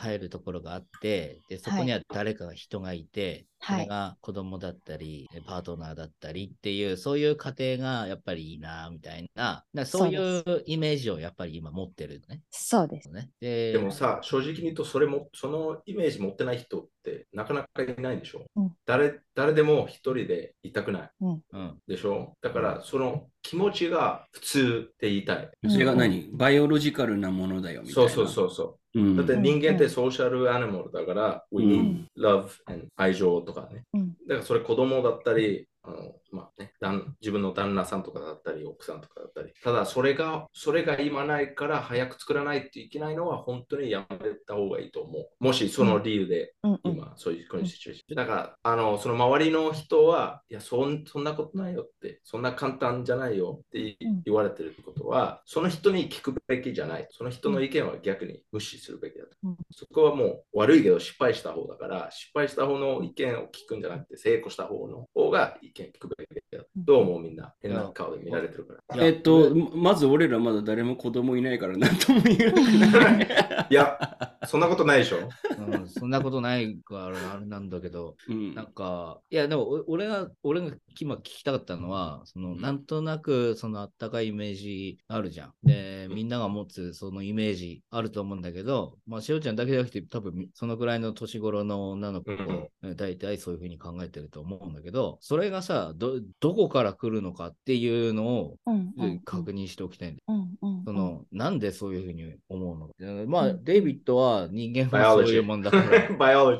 [0.00, 12.40] 帰るところがあって、で、そこには誰かが人がいて、そはいれが子供だったり、えパートナーだったりっていう、そういう家庭がやっぱりいいな、みたいな、そういそううイメージをやっぱり今持ってるのね。
[12.50, 13.10] そうです。
[13.10, 18.46] ねででもさ、正直に言うと、それも、そのイメージ持ってない人ってなかなかいないでしょ？
[18.56, 22.32] うん誰誰でも一人でいたくないうん、でしょ？
[22.40, 25.50] だから、その気持ちが普通って言いたい。
[25.68, 26.30] それが何？
[26.32, 28.10] バイオロジカルなものだよみたいな。
[28.10, 28.79] そうそうそうそう。
[28.94, 29.16] うん。
[29.16, 33.84] だってうん人間ってソーシャルアニマルだから、we う need ん love and 愛情とかね。
[33.94, 34.08] うん。
[34.26, 35.96] だからそれ子供だったり、あの
[36.32, 39.52] まあね、旦自分の旦那さんとかだったり、奥さんとかだったり。
[39.62, 44.16] ただそれが、それが今ないから早く作らないといけないのは本当にやめ
[44.46, 45.28] た方がいいと思う。
[45.40, 46.54] もしその理由で。
[46.84, 48.16] 今、そういうこういうシチュエーション。
[48.16, 57.08] だから、あの、その周りの人は、いやそん、そんなことないよって、そんな簡単じゃないよってうん言われてるってことは、その人に聞くべきじゃない。
[57.10, 59.30] その人の意見は逆に無視するべきだと。
[59.44, 66.64] うんそこはもう悪いけど失敗した方だから、失敗した方の意見を聞くんじゃなくて、成功した方の方が意見聞くべきだ。
[66.76, 69.04] どう思うみんな変な顔で見られてるから。
[69.06, 72.56] えっと、まず俺らまだ誰も子供いないから何とも言えなく
[72.98, 73.66] ない。
[73.70, 75.18] いや、そんなことないでしょ？
[75.58, 85.52] うん、そんなことないからあれなんだけど、うんなんか、いや、でもお俺が、俺が今聞きたかったのは、その、なんとなく、そのあったかいイメージあるじゃん。
[85.62, 92.90] で、みんなが持つそのイメージあると思うんだけど、まあ、しおちゃんだけじゃなくて、多分、そのぐらいの年頃の女の子うん。
[92.90, 98.56] を、大体そういうふうに考えてると思うんだけど、それがさ、ど、どこから来るのかっていうのを、
[99.24, 102.94] 確認しておきたいんだうんうんその、なんでそういうふうに思うのか。
[103.26, 103.64] まあ、うん。
[103.64, 106.16] デイビッドは人間はそういうもんだから。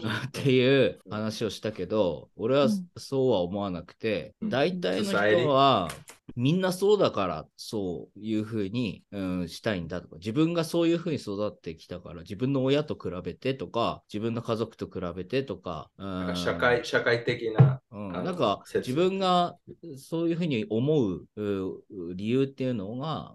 [0.27, 2.87] っていう話をしたけど、俺はうん。
[2.97, 4.49] そうは思わなくて、うん。
[4.51, 5.89] 大体の人は、
[6.37, 16.07] みんなそうだから、そういうふうに、うん、したいんだとか、自分がそういうふうに育ってきたから、自分の親と比べてとか、自分の家族と比べてとか、うん。
[16.07, 19.57] なんか社会社会的なうん、なんか説自分が
[19.97, 23.35] そういうふうに思うう理由っていうのが、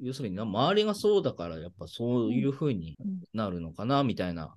[0.00, 3.16] 要するにな周りがそうだからやっぱそういうふうにうん。
[3.34, 4.52] なるのかなみたいな、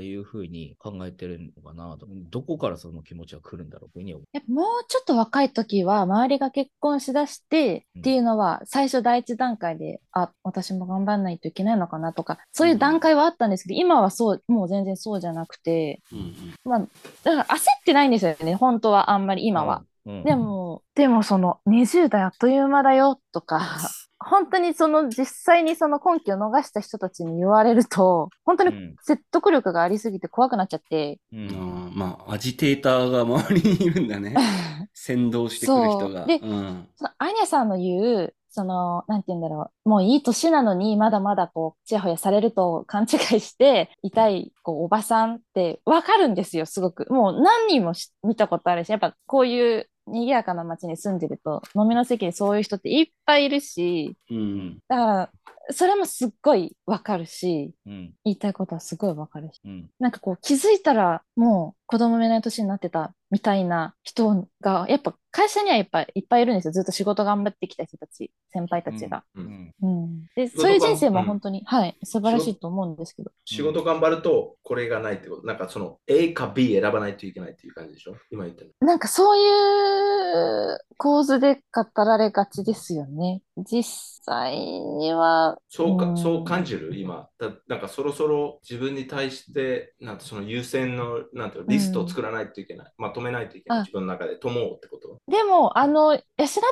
[0.00, 2.06] いうふうに考えてるのかなと。
[2.30, 4.26] どこからその気持ちが来るんだろうふうに思う。
[4.32, 8.00] やっぱもうちょっと若い時は周りが結婚しだしてうん。
[8.02, 16.34] っていうのは最初第一段階で、あ、私も頑張んないといけないのかなとか、そういう段階はあったんですけど、今はそう、もう全然そうじゃなくて、うんうん。
[16.64, 16.78] まあ、
[17.22, 19.84] だから焦ってないんですよね、本当はあんまり今は。
[20.06, 23.60] うん、でも、でもその20代あっという間だよとか、
[24.18, 34.34] 本当にその実際にその根拠を逃した人たちに言われると、本当にうん説得力がありすぎて怖くなっちゃって、うんまあ、アジテーターが周りにいるんだね。
[34.94, 36.20] 先導してくる人が。
[36.20, 36.88] そうでうん。
[36.96, 47.12] そのアニャさんの言う、その、なんて言うんだろう、もういい年なのに、まだまだこう、ちやほやされると勘違いして、 痛い、こう、おばさんってわかるんですよ、すごく。
[47.12, 54.78] もう何人もし見たことあるし、やっぱこういう賑やかな街に住んでると、飲みの席にそういう人っていっぱいいるし、うん。
[54.86, 55.30] だから、
[55.70, 59.60] それもすっごいわかるし、うん言いたいことはすごいわかるし。
[59.64, 66.72] うんなんかこう気づいたらもう子供めない年になってたみたいな人が、やっぱ会社にはやっぱいっぱいいるんですよ。
[66.72, 69.24] ずっと仕事頑張ってきた人たち、先輩たちが。
[69.34, 70.26] ううんんうん。
[70.36, 73.32] で、そういう人生もうん本当に、はい、素晴らしいと思うんですけど。
[73.44, 75.46] 仕事頑張るとこれがないってこと。
[75.46, 78.16] なんかその A か B 選ばないといけないっていう感じでしょ？
[78.30, 78.70] 今言ったの。
[78.80, 83.42] なんかそういう構図で語られがちですよね。
[83.56, 83.82] 実
[84.24, 86.96] 際には、そうか、うんそう感じる？
[86.96, 87.52] 今だ。
[87.68, 92.92] なんかそろそろ自分に対して、なんてその優先のなんていうのリストを作らないといけない。
[92.98, 93.78] まとめないといけない。
[93.78, 95.18] あ自分の中でと思うってこと？
[95.30, 96.20] でも、あの、養っ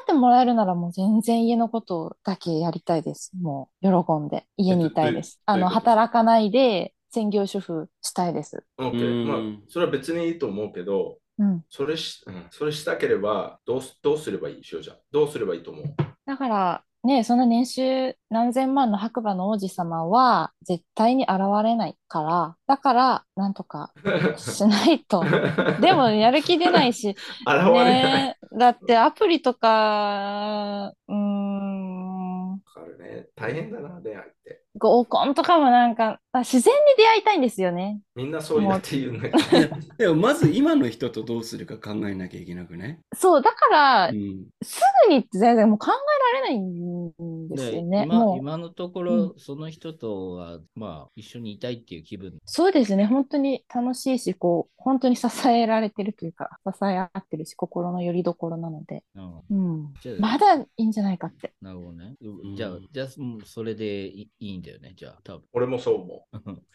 [0.06, 3.32] てもらえるならもう全然家のことだけやりたいです。
[3.40, 4.46] もう、喜んで。
[4.56, 5.40] 家にいたいです。
[5.46, 8.64] あの、働かないで専業主婦したいです。
[8.78, 11.64] OK うんまあ、それは別にいいと思うけど、うん。
[11.70, 14.64] それし,、うん、それしたければどうす、どうすればいい？
[14.64, 14.96] しおちゃん。
[15.10, 15.84] どうすればいいと思う？
[16.26, 23.92] だから、ね、その年収何千万の白馬の王子様は絶対に現れないから、だから、なんとか
[24.38, 25.24] しないと。
[25.80, 27.10] でも、やる気出ないし、
[27.44, 28.24] 現れない。
[28.28, 33.26] ね、だってアプリとか、うーん、わかるね。
[33.34, 34.61] 大変だな、恋愛って。
[34.82, 38.00] 合コンとかもなんか、あ自然に出会いたいんですよね。
[38.16, 39.76] みんなそうやって言うんだけど。
[39.96, 42.98] でもまず今の人とどうするか考えなきゃいけなくね。
[43.14, 44.46] そう、だから、うん。
[44.62, 48.06] すぐにって全然もう考えられないんですでよね。
[48.08, 52.34] 今今のところ、その人とは、まあ、一緒にいたいっていう気分。
[52.46, 53.06] そうですね。
[53.06, 59.04] 本当に楽しいし、こう、本当に支えられてるというか、支え合ってるし、心の拠り所なので、
[59.50, 61.52] うんまだいいんじゃないかって。
[61.60, 62.16] なるほどね。
[62.20, 63.08] んじゃあ、じゃあ、
[63.44, 64.94] それでいいいんだよね。
[64.96, 65.42] じゃあ、多分。
[65.52, 66.26] 俺もそう思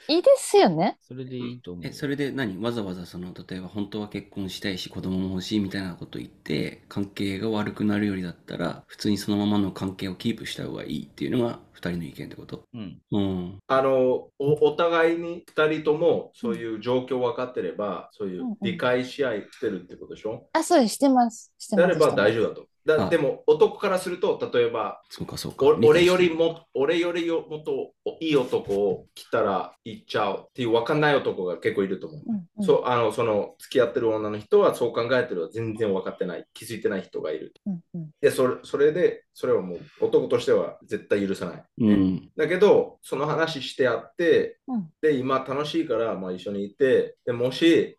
[0.07, 0.97] いいですよね。
[1.01, 1.85] それでいいと思う。
[1.85, 2.57] え、それで何？
[2.61, 12.63] わざわざその、例えば本当は結婚したいし子供も欲しいみたいなこと言って、関係が悪くなるよりだったら、普通にそのままの関係をキープした方がいいっていうのが二人の意見ってこと？
[12.73, 13.01] うん。
[13.11, 13.45] うん。
[13.55, 13.59] う。
[13.67, 20.47] あの、おお互いに二人ともそういう状況分かってれば、そういう理解し合いしてるってことでしょ？
[20.53, 20.95] あ、そうです。
[20.95, 21.53] してます。
[21.57, 21.87] してます。
[21.87, 22.65] であれば大丈夫だと。
[22.87, 25.65] だあでも男からすると、例えば、そうかそうか。
[25.65, 32.21] お俺よりも、俺よりもっといい男を来たら行っちゃうっていう分かんない男が結構いると思う。
[32.25, 32.65] うんうん。
[32.65, 37.53] そうあのその付き合ってる女の人はそう考えてるは全然分かってない気づいてない人がいる。
[37.65, 38.09] うんうん。
[38.21, 42.29] でそれそれでそれはもう男としては絶対許さない、うん。
[42.37, 44.89] だけどその話してあってうん。
[45.01, 47.97] で今楽しいから、まあ、一緒にいてでもし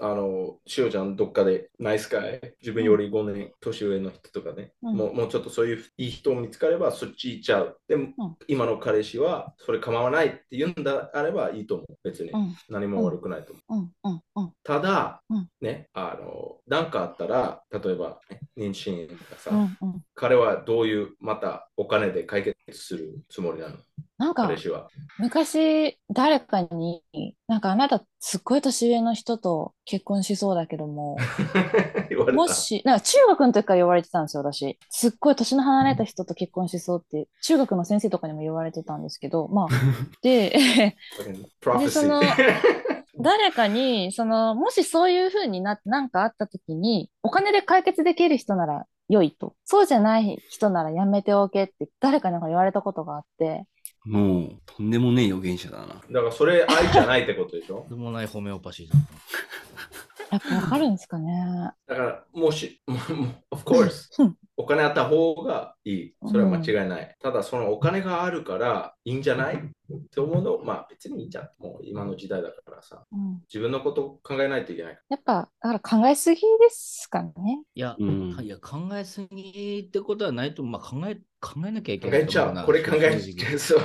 [0.00, 4.96] あのしおちゃんどっかでナイスガイ自分より5年年上の人とかね、うん。
[4.96, 7.78] もうもうちょっとそういういい人を見つかればそっち行っちゃう。
[7.88, 8.36] でも、うん。
[8.46, 11.96] 今の彼氏はそれ構わないって言うんだあればいいと思う。
[12.04, 12.54] 別に、うん。
[12.68, 14.52] 何も悪くないと思う。
[14.62, 15.48] ただ、うん。
[15.60, 19.50] ね、あの、なんかあったら、例えば、ね、妊娠とかさ、
[20.14, 23.76] 彼はどういう、またお金で解決するつもりなの？
[24.22, 24.48] なんか。
[25.18, 27.02] 昔誰かに
[27.48, 31.16] なんかあなたすっごい年上の人と結婚しそうだけども。
[32.32, 39.68] もしなんか中学の時から言われてたんですよ私すっごい年の離れた人と結婚しそうって中学の先生とかにも言われてたんですけどまあ
[40.22, 40.96] でで
[41.88, 42.26] そのー。
[43.18, 53.66] 誰かにそのもしそういう風になって何かあった時にお金で解決できる人なら良いとそうじゃない人ならやめておけって誰かに言われたことがあって
[54.04, 55.86] もう、とんでもねえ予言者だな。
[55.86, 57.86] だからそれ愛じゃないってことでしょ？
[57.88, 58.94] とんでもないホメオパシーだ。
[60.30, 62.98] やっぱわかるんですかねだから、もし、もう
[63.50, 66.14] of course うん、お金あった方がいい。
[66.26, 67.16] それは間違いない。
[67.20, 69.56] ただ、そのお金があるからいいんじゃない？
[69.56, 69.58] っ
[70.10, 71.48] て思うの、まあ別にいいじゃん。
[71.58, 73.04] もう今の時代だからさ。
[73.12, 74.98] うん自分のことを考えないといけない。
[75.10, 77.32] やっぱ、だから考えすぎですかね。
[77.74, 82.62] いや、うんいや考えすぎってことはないと、まあ、考え考えなきゃいけ考ないと思な。
[82.62, 82.66] えちゃう。
[82.66, 83.58] これ考えちゃう。
[83.58, 83.78] そう。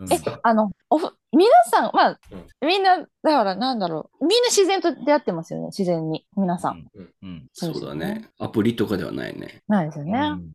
[0.00, 4.26] うんえ、あの、おふ皆さん、まあ、うんみんな、だからなんだろう。
[4.26, 5.66] みんな自然と出会ってますよね。
[5.66, 6.26] 自然に。
[6.36, 6.86] 皆さん。
[7.22, 7.48] うん。
[7.52, 8.28] そうだそうですよねね。
[8.38, 9.62] アプリとかではないね。
[9.66, 10.09] ないですよね。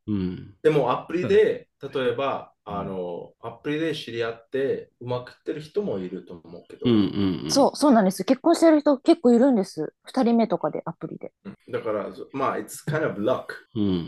[0.07, 0.55] うん。
[0.61, 7.51] でもアプリで、例えば、あの、アプリで知り合ってうまくいってる人もいると思うけど、うんうんうん。
[7.51, 8.23] そう、そうなんです。
[8.23, 9.93] 結婚してる人結構いるんです。
[10.03, 11.31] 二人目とかで、アプリで。
[11.45, 13.45] うんだから、まあ、it's kind of luck.
[13.75, 14.07] うん。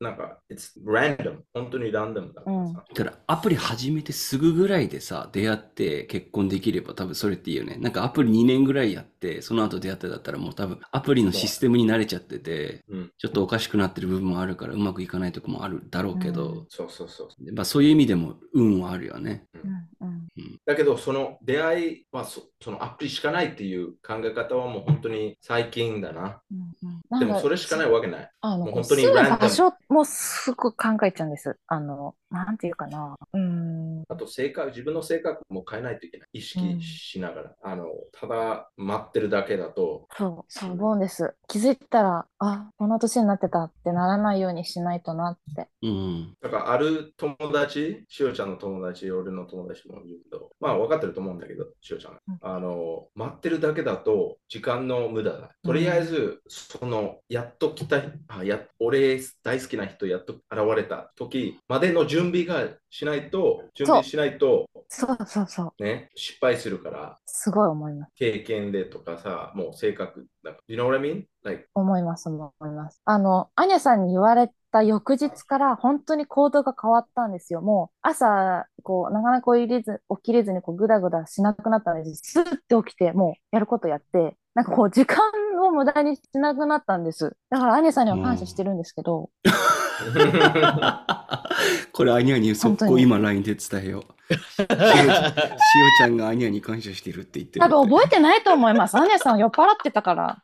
[0.00, 1.38] なんか、it's random.
[1.54, 2.84] 本当にランダムだからさ。
[2.92, 7.76] ただ、アプリ始めてすぐぐらいでさ、出会って結婚できれば多分それっていいよね。
[7.76, 17.54] なんかアプリ2年ぐらいやって、その後出会ってだったらもう多分アプリのシステムに慣れちゃってて、うん、ちょっとおかしくなってる部分もあるからうまくいかないとこもあるだろうけど、うんそうそうそう。
[17.54, 19.44] まあそういう意味でも運はあるよね。
[19.54, 19.70] うん
[20.00, 20.28] うん
[20.64, 26.40] だけど、その出会いはそそのアプリしかないっていう考え方はもう本当に最近だな。
[26.50, 28.30] うんうんでもそれしかないわけない。
[28.40, 31.56] あの、もう本当に住むランダム場所もすごく考えちゃうんです。
[31.66, 33.16] あの、なんていうかな。
[33.32, 34.04] うん。
[34.08, 36.28] あと性格、自分の性格も変えないといけない。
[36.32, 37.54] 意識しながら。
[37.62, 41.34] あの、ただ待ってるだけだと、そう、そう思うんです。
[41.46, 45.68] 気づいたら、あ、こんな年になってたってならないようにしないとなって。
[45.82, 46.34] うん。
[46.40, 52.12] だからある友達、しおちゃんの友達、俺の友達も言うけど、まあ分かってると思うんだけど、しおちゃん。
[52.12, 55.50] うんあの、待ってるだけだと時間の無駄だ。
[55.62, 65.82] とりあえず、その、やっと来た、あや俺大好きな人やっと現れた時までの準備がしないと、準備しないと、そうそうそう。
[65.82, 68.12] ね、失敗するから、すごい思います。
[68.16, 70.56] 経験でとかさ、もう性格だ。
[70.66, 71.24] You know what I mean?
[71.44, 73.00] Like, 思います、思います。
[73.04, 77.60] あの、アニャさんに言われた翌日から本当に行動が変わったんですよ。
[77.60, 82.20] もう朝、こう、なかなか起きれず、起きれずにこうグダグダしなくなったんです。
[82.22, 85.18] スッて起きて、もうやることやって、なんかこう、時間
[85.62, 87.36] を無駄にしなくなったんです。
[87.50, 89.30] だからアニャさんには感謝してるんですけど、
[91.92, 94.34] これアニャに速攻今 LINE で伝えよう。
[94.34, 97.64] しおちゃんがアニャに感謝してるって言ってる。
[97.64, 98.96] 多分覚えてないと思います。
[98.96, 100.42] アニャさん酔っ払ってたから。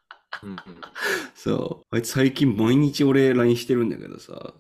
[1.35, 1.97] そう。
[1.97, 4.55] あいつ最近毎日俺 LINE してるんだけどさ、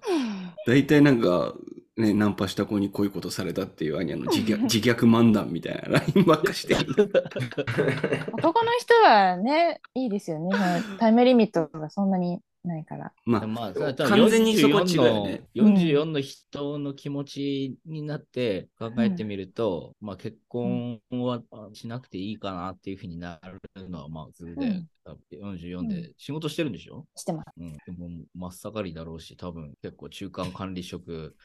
[0.66, 1.54] 大体なんか、
[1.96, 7.10] ね、ナンパした子にこういうことされたっていうアニャの自虐自虐漫談みたいな LINE ばっかしてる。
[8.32, 10.50] 男の人はね、いいですよね。
[10.98, 13.12] タイムリミットがそんなにないから。
[13.24, 23.40] まあ、まあ、完全にそこ違うよ44ねの44の人の気持ちになって考えてみると、まあ結婚はあしなくていいかなっていうふうにな
[23.74, 24.88] るのはまあ普通で、うん。
[25.04, 27.46] 多分44で仕事してるんでしょ、してます。
[27.58, 31.36] うん、でも真っ盛りだろうし、多分結構中間管理職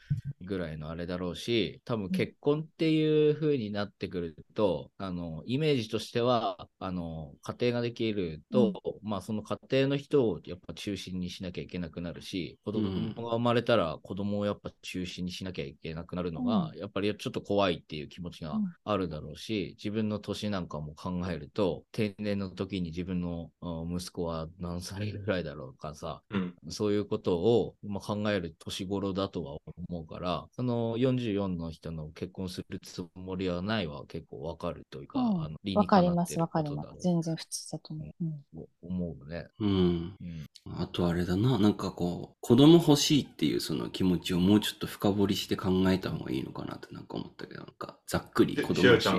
[0.41, 18.73] ぐらいのあれだろうし、多分結婚っていう風になってくると、あの、イメージとしては、あの、家庭ができると、まあその家庭の人をやっぱ中心にしなきゃいけなくなるし、子供うんが生まれたら子供をやっぱ中心にしなきゃいけなくなるのが、やっぱりちょっと怖いっていう気持ちがうん。
[18.85, 26.55] あるだろうし、自分の年なんかも考えると、定年の時に自分のうん息子は何歳ぐらいだろうかさ、うん。
[26.69, 37.01] そういうことを、まあ、考える年頃だとは思うから、その44の人の結婚するつもりはないは結構わかるというか、うんあの理わにかなってかります、わかります。
[37.01, 38.11] 全然普通だと思う。
[38.21, 39.47] うん思うね。
[39.59, 39.69] うん。
[39.69, 40.45] うん
[40.77, 49.09] あとあれだな、なんかこう、子供欲しいっていうその気持ちをもうちょっと深掘りして考えた方がいいのかなってなんか思ったけど、なんかざっくり子供欲しい。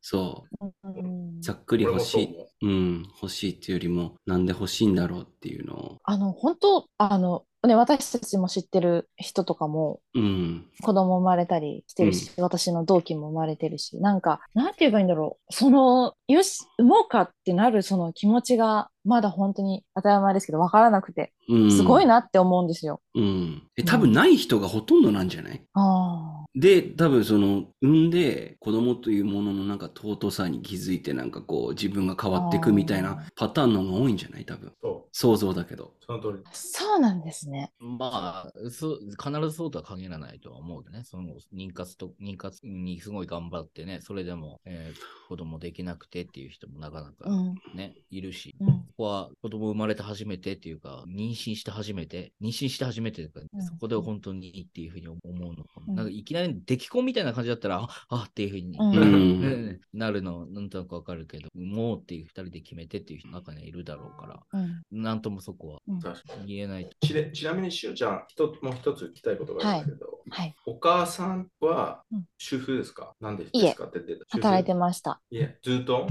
[0.00, 0.66] そう。
[0.84, 2.24] うんざっくり欲しい
[2.62, 5.98] ううん、欲しいっていうよりも、なんで欲しいんだろうっていうのを。
[6.04, 10.66] あの、本当、あの、ね、私たちも知ってる人とかもうん。
[10.82, 15.52] 子供生まれたりしてるし、私の同期も生まれてるし、なんか、なんて言えばいいんだろう。
[15.52, 21.70] その、よし、産もうかってなるその気持ちが、まだ本当に当たり前ですけど、わからなくて、うん。
[21.70, 22.06] すごい。
[22.06, 23.00] なって思うんですよ。
[23.14, 23.62] うん。
[23.76, 25.62] え、多分ない人がほとんどなんじゃない？
[25.74, 26.46] ああ。
[26.56, 34.44] で、多分その、産んで子供というもののなんか尊さに気づいてなんかこう自分が変わっていくみたいなパターンの方が多いんじゃない？
[34.44, 34.72] 多分。
[34.82, 35.94] そう、想像だけど。
[36.04, 36.44] その通り。
[36.52, 37.70] そうなんですね。
[37.78, 41.04] まあそう、必ずそうとは限らないとは思うけどね。
[41.04, 47.35] その妊活と、妊活にすごい頑張ってね、それでも、えー子供できなくてっていう人もなかなかうん。
[47.74, 48.54] ね、いるし。
[48.60, 48.66] うん。
[48.66, 55.86] ここは子供生まれて初めてっていうか、妊娠して初めて、妊娠して初めてというか、うんそこで本当にいいっていうふうに思うのかも。
[55.88, 65.02] うんなんかいきなり出来婚みたいな感じだったら、ああっていうふうに、なるの、なんとなくわかるけど、もうっていう二人で決めてっていう人の中にはいるだろうから、うん。
[65.02, 66.14] なんともそこは
[66.46, 66.90] 言えない。
[67.00, 70.54] ちでちなみにしおちゃん、一つもう一つ聞きたいことがあるんですけど、はい。
[70.66, 73.14] お母さんはうん主婦ですか？
[73.20, 74.38] 何でいえですかって言ってた。
[74.38, 75.20] 働いてまました。
[75.30, 76.06] いえ、ずっと？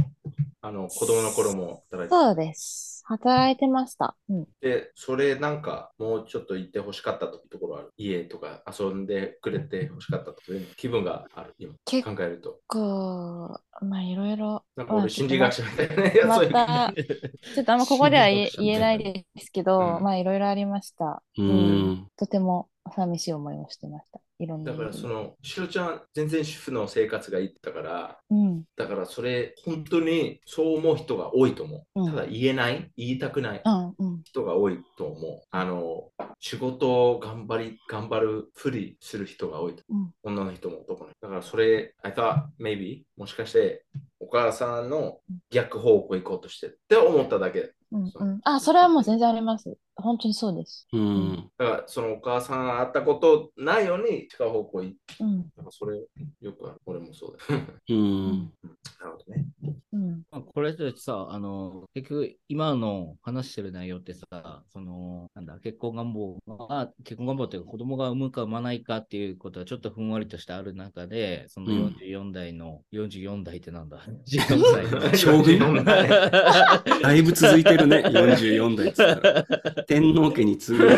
[0.66, 3.04] あの子供の頃も働いてそうです。
[3.06, 4.18] 働いてました。
[4.30, 4.46] うん。
[4.62, 7.94] で、それなんかもうちょっと行ってほしかったところある。
[7.98, 11.54] 家とか遊んでくれてほしかったという気分がある。
[11.60, 12.58] 今結考えると。
[12.66, 14.48] 構、まあいろいろ。
[14.48, 16.14] まあなんか俺、心理学者みたいなね。
[16.26, 21.22] まそういうた、ちょっとあんまここでは言えな言えないですけど、うんまあいろいろありました。
[21.38, 22.08] ううんん。
[22.18, 24.20] とても寂しい思いをしてました。
[24.38, 24.78] いろんなだ。
[24.78, 28.64] からその、しおちゃん、全然主婦の生活がいいったから、うん。
[28.76, 32.02] だからそれ、本当にそう思う人が多いと思う。
[32.02, 33.62] うんただ言えない、言いたくない？
[33.64, 34.22] うんうん。
[34.24, 35.42] 人が多いと思う。
[35.52, 36.10] あの、
[36.40, 39.84] 仕事を頑張り、頑張るふりする人が多いと。
[39.90, 41.16] うん女の人も男の人。
[41.22, 43.86] だからそれ、I thought maybe もしかして
[44.20, 45.20] お母さんの
[45.50, 47.72] 逆方向行こうとしてるって思っただけ。
[47.92, 48.40] うんうん。
[48.44, 49.78] あ、それはもう全然あります。
[50.06, 50.88] 本当にそうです。
[50.94, 51.50] うん。
[51.58, 55.42] だからそのお母さん会ったことないように違う方向行って、うん。
[55.42, 55.98] だからそれ
[56.42, 56.82] よくある。
[56.86, 57.56] 俺もそうだ。
[57.90, 58.54] うん。
[59.00, 59.46] なるほどね。
[59.94, 60.24] うん。
[60.30, 75.18] まあ、これってさ、あの、結局、今の話してる内容ってさ、その、なんだ、結婚願望が、結婚願望っていうか、子供が産むか産まないかっていうことはちょっとふんわりとしてある中で、そのうん44代の、44 代ってなんだ ?14 歳の。
[75.18, 76.10] 将軍44代
[77.02, 79.46] だいぶ続いてるね、44代っつったら。
[80.00, 80.86] 天皇家に次ぐ。
[80.86, 80.92] うん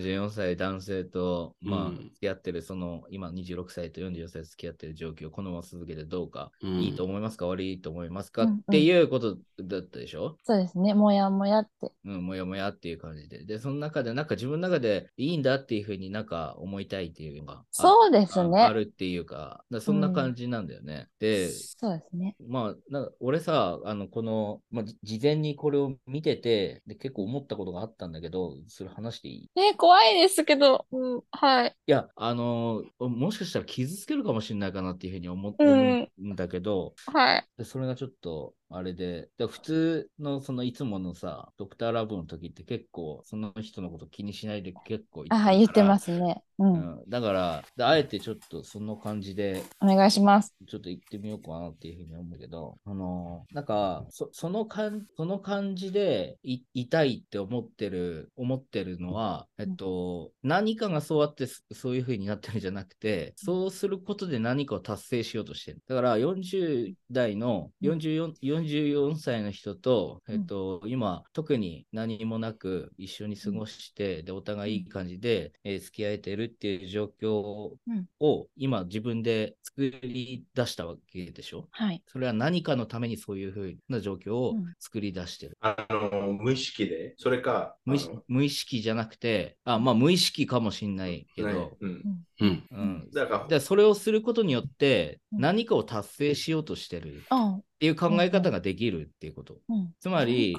[0.00, 7.46] 44歳男性と、まあ、うん付き合ってる、その、今26歳と44歳付き合ってる状況をこのまま続けてどうか、うんいいと思いますか？
[7.46, 10.36] 悪いと思いますか、うんうんっていうことだったでしょ？
[10.44, 10.94] そうですね。
[10.94, 11.90] もやもやって。
[12.04, 13.44] うん、もやもやっていう感じで。
[13.44, 18.70] で、その中で、なんか自分の中でいいんだっていうふうになんか思いたいっていうのがあそうですああね。
[18.72, 21.08] るっていうか、だからそんな感じなんだよね。
[21.18, 22.36] で、そうですね。
[22.48, 29.44] まあ、なんか俺さ、あの、この、まあ、じ事前にこれを見てて、で、結構思ったことがあったんだけど、それ話していい？
[29.44, 31.76] いえ、怖いですけど、うん、はい。
[31.86, 37.44] や、あのーもしかしたら傷つけるかもしれないかなっていうふうに思うん思うんだけど、はい。
[37.56, 46.42] でそれがちょっと、あれで、で普通のそのいつものさ、ドクターラブの時って結構、その人のこと気にしないで結構あ、はい、言ってますすね。
[46.58, 46.64] う。
[46.64, 50.54] うんん、だからで、あえてちょっとその感じで、お願いします。
[50.68, 65.82] ちょっと行ってみようかなっていうふうに思うけど、あのーなんか、そその感その感じでいいたいって思ってる、思ってるのは、えっと、何かがそうあってそそういうふうになってるんじゃなくて、そうすることで何かを達成しようとしてる。
[65.88, 68.34] だから、40代の44、
[68.64, 78.06] 44歳の人と、えっと、今、特に何もなく一緒に過ごして、で、お互いいい感じで、えー付き合えてるっていう状況うん。
[78.20, 81.68] を今自分で作り出したわけでしょ？
[81.70, 82.02] はい。
[82.06, 84.74] それは何かのためにそういうふうな状況をうん。
[84.78, 85.56] 作り出してる。
[85.60, 92.02] あの、無意識で、それか、無意識無意識じゃなくて、あ、まあ無意識かもしんないけあのねど、うん。
[92.40, 92.64] うん。
[92.70, 93.10] うん。
[93.12, 97.62] だから、でそれをすることによってうん何かを達成しようとしてるっうん。
[97.80, 99.56] ていう考え方ができるっていうこと。
[99.68, 99.94] うん。
[100.00, 100.54] つまり。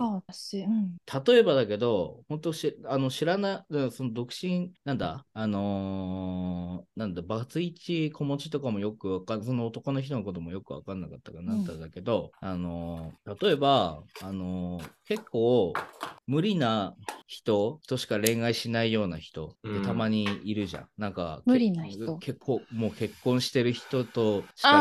[1.27, 15.73] 例えばだけど、本当しあの知らない、その独身、なんだ、あのーなんだ、バツイチ子持ちとかもよくわかんその男の人のこともよくわかんなかったからなったんだけど、あのー例えば、あのー結構
[16.25, 16.95] 無理な
[17.27, 20.87] 人としか恋愛しないような人ってたまにいるじゃん。
[20.97, 24.77] なんか、無理な人結構、もう結婚してる人としか。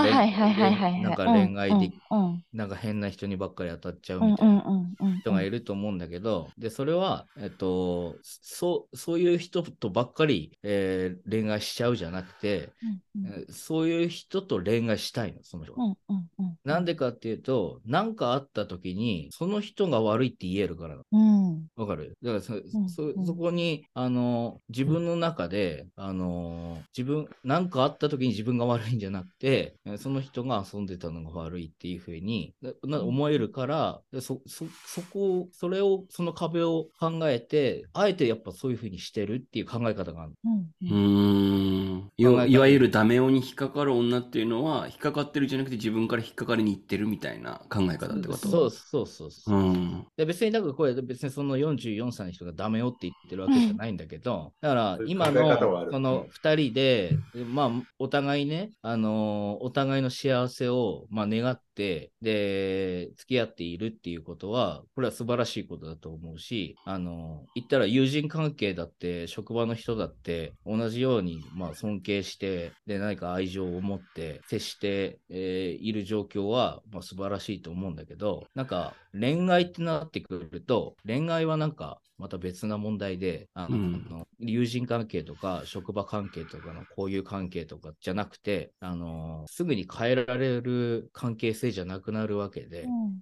[0.97, 2.18] なんか恋愛で、うん。
[2.28, 2.45] うん。
[2.53, 4.55] なんか変な人にばっかり当たっちゃううんみたいな。
[4.55, 5.20] うんうん。
[5.22, 15.84] 人がいると思うんだけど、で、それは、えっと、そう、そういう人とばっかり、えー恋愛しちゃうじゃなくて、うんえーそういう人と恋愛したいの、その人は。
[15.84, 16.57] うんうんうん。
[16.64, 21.66] なんでかっていうと、何かあった時に、その人が悪いって言えるからなのうん。
[21.76, 22.14] わかる？
[22.22, 40.33] だからそ,、んそうんそこに、あの、自分の中で、あの、自分、何かあった時に自分が悪いんじゃなくて、えその人が遊んでたのが悪いっていうふうになな思えるから、でそ、そ、そこを、それを、その壁を考えて、あえてやっぱそういうふうにしてるっていう考え方がある。
[40.45, 40.91] うん。
[40.91, 48.39] うーんいわいわゆるダメ男に引っかかる女っていうのは、引っかかってるじゃなくて自分から引っかかりに行ってるみたいな考え方ってこと？
[48.39, 49.59] そうそうそうそう。
[49.59, 50.07] うん。
[50.16, 84.24] で別になんかこれ別にその44歳の人がダメよって言ってるわけじゃないんだけど、だからそういう今のその2人で、まあお互いね、あのーお互いの幸せをまあ願ってで、付き合っているっていうことは、これは素晴らしいことだと思うし、あの、言ったら友人関係だって、職場の人だって、同じように、まあ、尊敬して、で、何か愛情を持って、接して、えーいる状況は、まあ、素晴らしいと思うんだけど、なんか、恋愛ってなってくると、恋愛はなんか、また別な問題で、あの、うん。
[84.39, 93.21] 友人関係とか、職場関係とかの交友関係とかじゃなくて、あの、すぐに変えられる関係性じゃなくなるわけで、うん。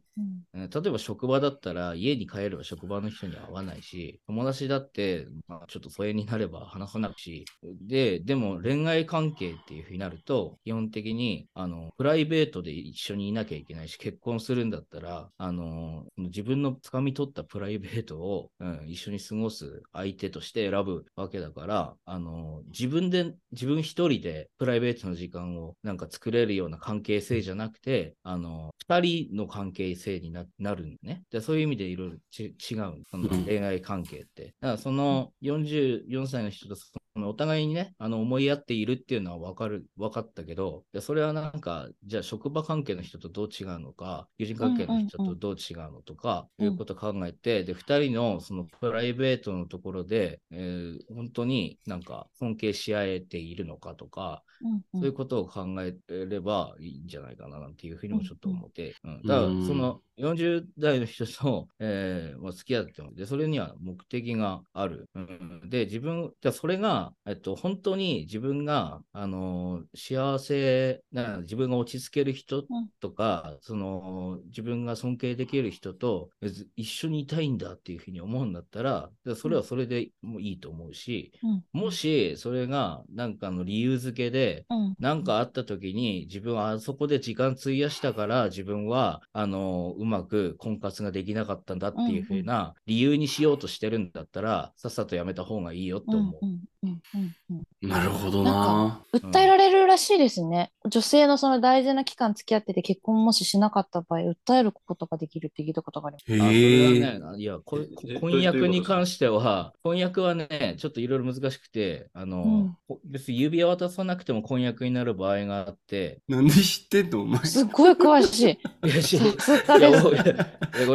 [0.55, 0.71] うん。
[0.71, 31.23] 例えば職場だったら家に帰れば職場の人には会わないし、友達だって、まあ、ちょっと疎遠になれば話さないし、で、でも恋愛関係っていうふうになると、基本的に、あの、プライベートで一緒にいなきゃいけないし、結婚するんだったら、あの、自分の掴み取ったプライベートを、うん、一緒に過ごす相手として選ぶわけだから、あの、自分で、自分一人でプライベートの時間をなんか作れるような関係性じゃなくて、あの、二人の関係性にななるんね。
[31.31, 33.05] でそういう意味でいろいろち違う。
[33.11, 34.55] そのうん恋愛関係って。
[34.61, 58.95] だからその44歳の人とそのお互いにね、あの思い合っているっていうのは分かる、分かったけど、でそれはなんか、じゃあ職場関係の人とどう違うのか、友人関係の人とどう違うのとか、うんいうことを考えて、で、二人のそのプライベートのところで、えー本当になんか尊敬し合えているのかとか、うんそういうことを考えればいいんじゃないかななんていうふうにもちょっと思って。
[59.05, 65.09] うんだからうんその40代の人と、えーまあ、付き合っても、で、それには目的がある。
[65.14, 72.89] うん、で、自分、じゃあそれが、えっと、本当に自分が、あの幸せな、自分が落ち着ける人うん。
[73.01, 76.31] とか、その、自分が尊敬できる人と
[76.77, 81.65] 一緒にいたいんだっていうふうに思うんだったら、それはそれでもいいと思うし、うん。
[81.73, 84.75] もしそれがなんかの理由付けで、う
[85.21, 85.25] ん。
[85.25, 96.39] かあった時に自分はあそこで時間費やしたから自分はあのうまく婚活ができなかったんだっていうふうな理由にしようとしてるんだったら、さっさとやめた方がいいよと思う。
[96.43, 99.03] うんうんうんうんなるほどなな。
[99.15, 100.73] 訴えられるらしいですね。
[100.91, 106.25] 女性のその大事な期間付き合ってて結婚もししなかった場合、訴えることができるって聞いたことがあります。
[106.25, 107.79] あそれへはね、いや、ここ
[108.09, 117.23] ええ婚約に関しては、婚約はね、ちょっといろいろ難しくて、あの、うんこ別に指輪渡さなくても婚約になる場合があって、なんで知ってんの？
[117.23, 117.45] お前。
[117.45, 118.41] すっごい詳し
[118.85, 118.89] い。
[118.89, 120.25] いや、しさすがですいや。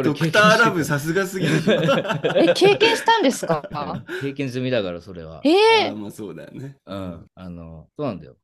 [0.02, 1.52] ドクターラブさすがすぎる。
[2.36, 3.62] え、経験したんですか？
[4.20, 5.40] 経験済みだから、それは。
[5.44, 6.76] ええあーまあそうだよね。
[6.86, 8.36] うん、あの、そうなんだよ。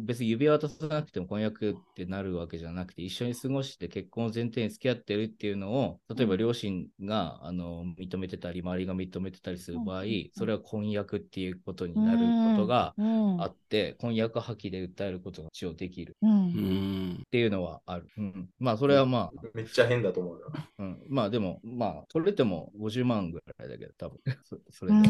[0.00, 12.18] 別に指輪渡さなくても婚約ってなるわけじゃなくて、一緒に過ごして結婚を前提に付き合ってるっていうのを、例えば両親が、あの認めてたり、周りが認めてたりする場合、それは婚約っていうことになる
[12.56, 13.40] ことがうん。
[13.42, 16.16] あって、婚約破棄で訴えることが一応できる。
[16.22, 18.06] っていうのはある。
[18.16, 20.52] うん、まあ、それはまあ、めっちゃ変だと思うよ。
[20.78, 24.18] うん、まあでも、まあ、取れても50万ぐらいだけど、多分。
[24.44, 25.08] そそれうで。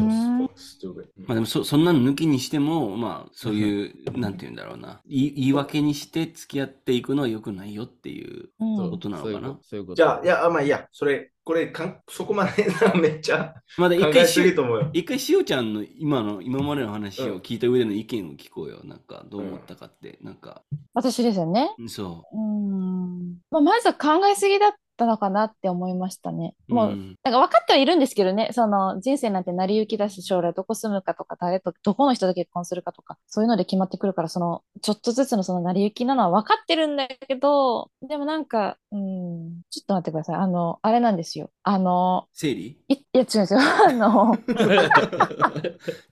[1.17, 5.01] まあでもそそんなの抜きにしても、まあそういう、なんて言うんだろうな。
[5.05, 9.59] 言い言い訳にして付き合っていくのは良くないよっていううんことなのかな
[9.95, 12.67] じゃあ、いや、あまあいいや、それ、これかん、そこまで
[13.01, 14.89] めっちゃまだ考え一回しすぎると思うよ。
[14.93, 18.79] 一回しおちゃんの今の今までの話を聞いた上での意見を聞こうよ。
[18.83, 20.19] なんかどう思ったかって。
[20.21, 21.75] なんか、私ですよね。
[21.87, 23.37] そううん。
[23.51, 26.55] まあ、まずは考えすぎだったのかなって思いましたね。
[26.69, 26.73] う。
[26.73, 40.35] もう、んなんか分かってはいるんですけどね、その人生なんて成り行きだし、将来どこ住むかとか、誰と、どこの人と結婚するかとか、そういうので決まってくるから、その、ちょっとずつのその成り行きなのは分かってるんだけど、でもなんか、うん、ちょっと待ってください。
[40.35, 41.49] あの、あれなんですよ。
[41.63, 42.77] あの、生理？
[42.87, 43.59] い、いや、違うんですよ。
[43.59, 44.35] あの、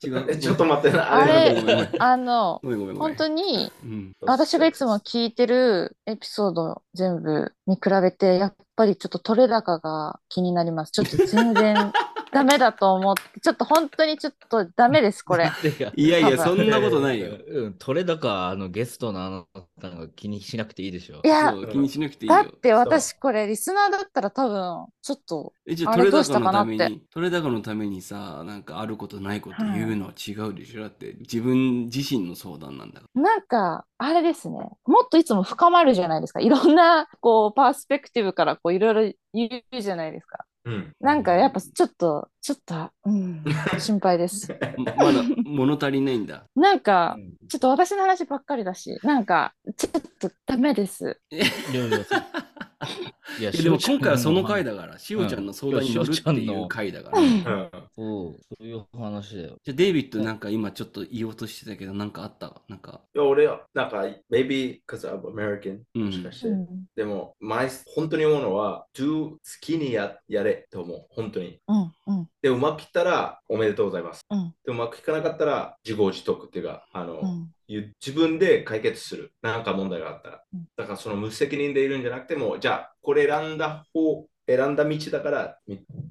[0.04, 0.26] 違う。
[0.30, 1.16] えちょっと待ってな。
[1.16, 2.62] あれあの。
[2.64, 4.14] 本当に、うん。
[4.22, 10.91] 私がいつも聞いてるエピソード全部に比べて、やっぱりちょっと取れ高が気になります。
[10.91, 11.91] ちょっと全然
[12.32, 15.52] ダメだと思って、ちょっと本当にちょっとダメです、これ。
[15.96, 17.38] いやいや、そんなことないよ。
[17.48, 19.46] うん、取れ高、あの、ゲストのあな
[19.82, 21.28] たが気にしなくていいでしょい。
[21.28, 22.44] や気にしなくていいよ。
[22.44, 34.58] だって私これリスナーだったら多分、ちょっと、え、じゃあ、取れ高のどうしたかなってために、取れ高のためにさ、なんかあることないこと言うのは違うでしょだって、自分自身の相談なんだかなんか、あれですね。
[34.86, 36.40] もっといつも深まるじゃないですか。
[36.40, 40.46] いろんな、こう、パースペクティブから、こう、いろいろ言うじゃないですか。
[40.66, 40.93] うん。
[40.99, 43.43] なんか、やっぱちょっと、ちょっと、うん、
[43.80, 44.47] 心配です。
[44.47, 44.74] ら。
[44.78, 46.43] ままだ物足りないんだ。
[46.55, 51.20] なんか、うんちょっと私の話ばっかりだし、なんか、ちょっとダメです。
[51.30, 51.97] いやいやいや
[53.39, 54.74] いやでも今回はその回だ。
[54.74, 57.20] だから、しおちゃんの相談に乗るっていう回だから。
[57.20, 59.49] うんそう、そういう話だよ。
[59.68, 62.62] ゃあデイビッドなんか今ちょっと言おうとしてたけど、なんかあった？
[62.70, 63.01] なんか。
[63.14, 66.47] いや、俺は、なんか、maybe because I'm American、うんもしかして。
[66.47, 71.05] うんでも、毎本当に思うのは、do 好きにややれと思う。
[71.09, 71.59] 本当に。
[71.68, 74.22] うんうんで、うまくいったら、おめでとうございます。
[74.30, 79.34] うんで、うまくいかなかったら、自業自得っていうか、あの、うんゆ自分で解決する。
[79.41, 80.66] なんか問題があったらうん。
[80.76, 85.57] だから、その無責任でいるんじゃなくても、じゃあ、これ選んだ方、選んだ道だから、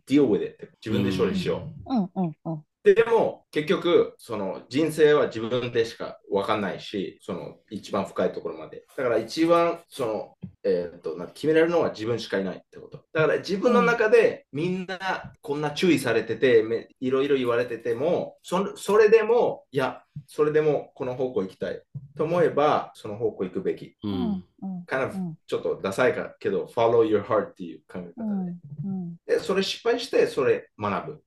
[0.07, 1.94] deal with it 自分で処理しよう。
[1.94, 8.85] うんうんうんでも、結局、その人生は自分でしか分かんないし、その一番深いところまで。
[8.97, 13.05] だから一番、その、えーっと、なんか決められるのは自分しかいないってこと。
[13.12, 14.99] だから自分の中でみんな
[15.43, 21.83] こんな注意されてて、めいろいろ言われてても、そそれでも、いや、それでもこの方向行きたい
[22.16, 23.97] と思えば、その方向行くべき。
[24.03, 24.45] ううんん。
[24.62, 28.51] うん kind of うんちょっとダサいかけど、follow your heart っていう考えう方で。
[28.51, 31.22] んうんで、それ失敗して、それ学ぶ。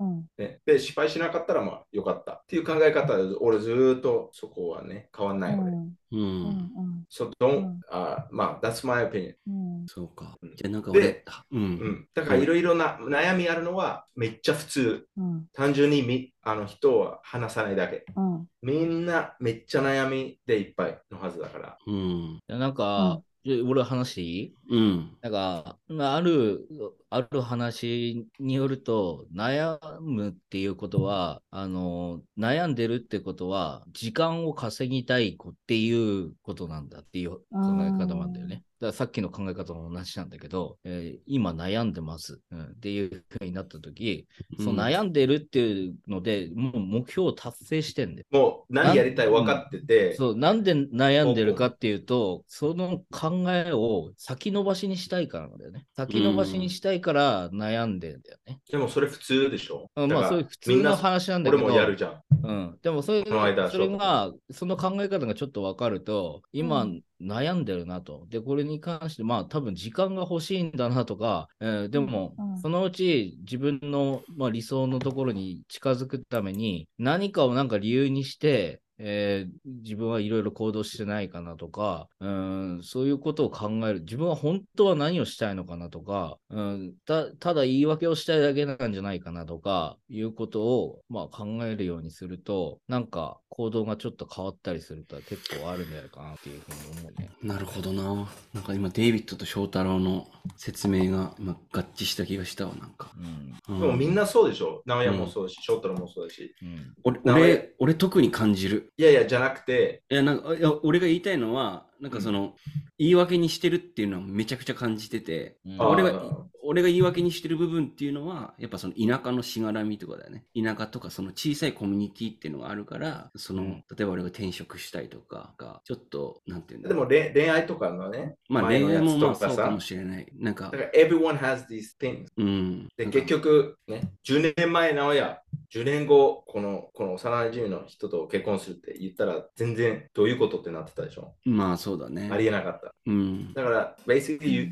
[0.00, 5.70] うんうんね、で、失敗しなかったらまあよかったっていう考え方で、俺ずーっとそこはね、変わんないので。
[5.70, 5.90] うんう。
[6.12, 6.70] うんん
[7.10, 9.34] So don't、うんあまあ、that's my opinion。
[9.46, 10.56] うんそうかうん。
[10.56, 11.24] じゃあなんかで俺、う。
[11.52, 12.08] うんん。
[12.14, 15.06] だからいろいろな悩みあるのはめっちゃ普通。
[15.16, 18.04] うん単純にみあの人は話さないだけ。
[18.16, 21.78] うんみんなめっちゃ悩みでいっぱいのはずだから。
[21.86, 22.38] うん。
[22.48, 24.54] なんか、俺話していい？
[24.70, 25.16] うん。
[25.22, 26.68] なんか、まあある、
[27.10, 35.36] ある話によると、悩むっていうことは、あの、悩んでるってことは、時間を稼ぎたいっ
[35.66, 38.64] ていうことなんだっていう考え方もあるんだよね。
[38.80, 44.26] だからさっきの考え方も同じなんだけど、えー今悩んでます、うん、っていうふうになったとき、
[44.58, 48.26] その悩んでるっていうので、もう目標を達成してんだよ。
[48.30, 55.84] もう何やりたい分かってて、そう、なんで悩んでるかっていうと、その考えを先延ばしにしたいからなんだよね。
[55.94, 58.60] 先延ばしにしたいから悩んでんだよね。
[58.70, 59.90] でもそれ普通でしょ？
[59.96, 62.22] うんまあ、だからそういう普通の話なんだけど、俺もやるじゃん。
[62.42, 68.26] うん、でもそれこの間それが、その考え方がちょっとわかると、今、うん悩んでるなと。
[68.28, 84.00] で、これに関して、まあ多分時間が欲しいんだなとか、えーでも、うんそのうち自分の、まあ、理想のところに近づくために、何かをなんか理由にして、えー自分はいろいろ行動してないかなとか、うん、そういうことを考える。
[84.00, 97.30] 自分は本当は何をしたいのかなとか、うん、たただ言い訳をしたいだけなんじゃないかなとか、いうことを、まあ、考えるようにすると、なんか行動がちょっと変わったりすると結構あるんじゃないかなっていうふうに思うね。
[97.42, 98.28] なるほどな。
[98.54, 100.26] なんか今、デイビッドと翔太郎の
[100.56, 103.10] 説明が今合致した気がしたわ、なんか。
[103.18, 103.74] うん。
[103.74, 104.82] うんでもみんなそうでしょ。
[104.86, 106.54] 直哉もそうだし、翔太郎もそうだし。
[106.62, 106.94] うん。
[107.04, 108.89] 俺名前俺、俺特に感じる。
[108.96, 112.54] いやいや、じゃなくて、いや、なんか、いや俺が言いたいのは、なんかその、
[112.98, 116.22] 言い訳にしてるっていうのはめちゃくちゃ感じてて、うん俺が
[116.62, 120.44] 俺が言い訳にしてる部分っていうのは、やっぱその田舎のしがらみとかだよね。
[120.54, 126.94] 田舎とかその小さいコミュニティっていうのがあるから、その、うん例えば俺が転職したいとかが、ちょっと、なんていうんだで。
[126.94, 130.26] も恋恋愛とかのね、まあ恋愛もまあそうかもしれない。
[130.38, 132.26] なんかだか、ら everyone has these things.
[132.36, 132.88] うん。
[132.96, 141.34] で、結局、ね、10年前直哉、10年後、この、この幼馴染の人と結婚するって言ったら、全然どういうことってなってたでしょ？
[141.44, 142.36] まあそうだねあ。
[142.36, 142.92] りえなかった。
[143.06, 143.52] うん。
[143.52, 144.68] だから、basically, you,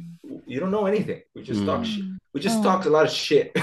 [0.47, 1.23] you don't know anything.
[1.35, 1.85] We just うん talk.
[2.35, 3.53] We just talk a lot of shit.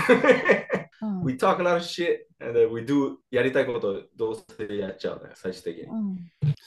[1.02, 5.84] うん we talk a lot of shit and then we do やりたいことをどうせやっちゃうね、最終的に。
[5.90, 6.18] うん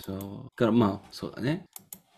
[0.05, 0.18] そう。
[0.18, 1.64] だからまあ、そうだね。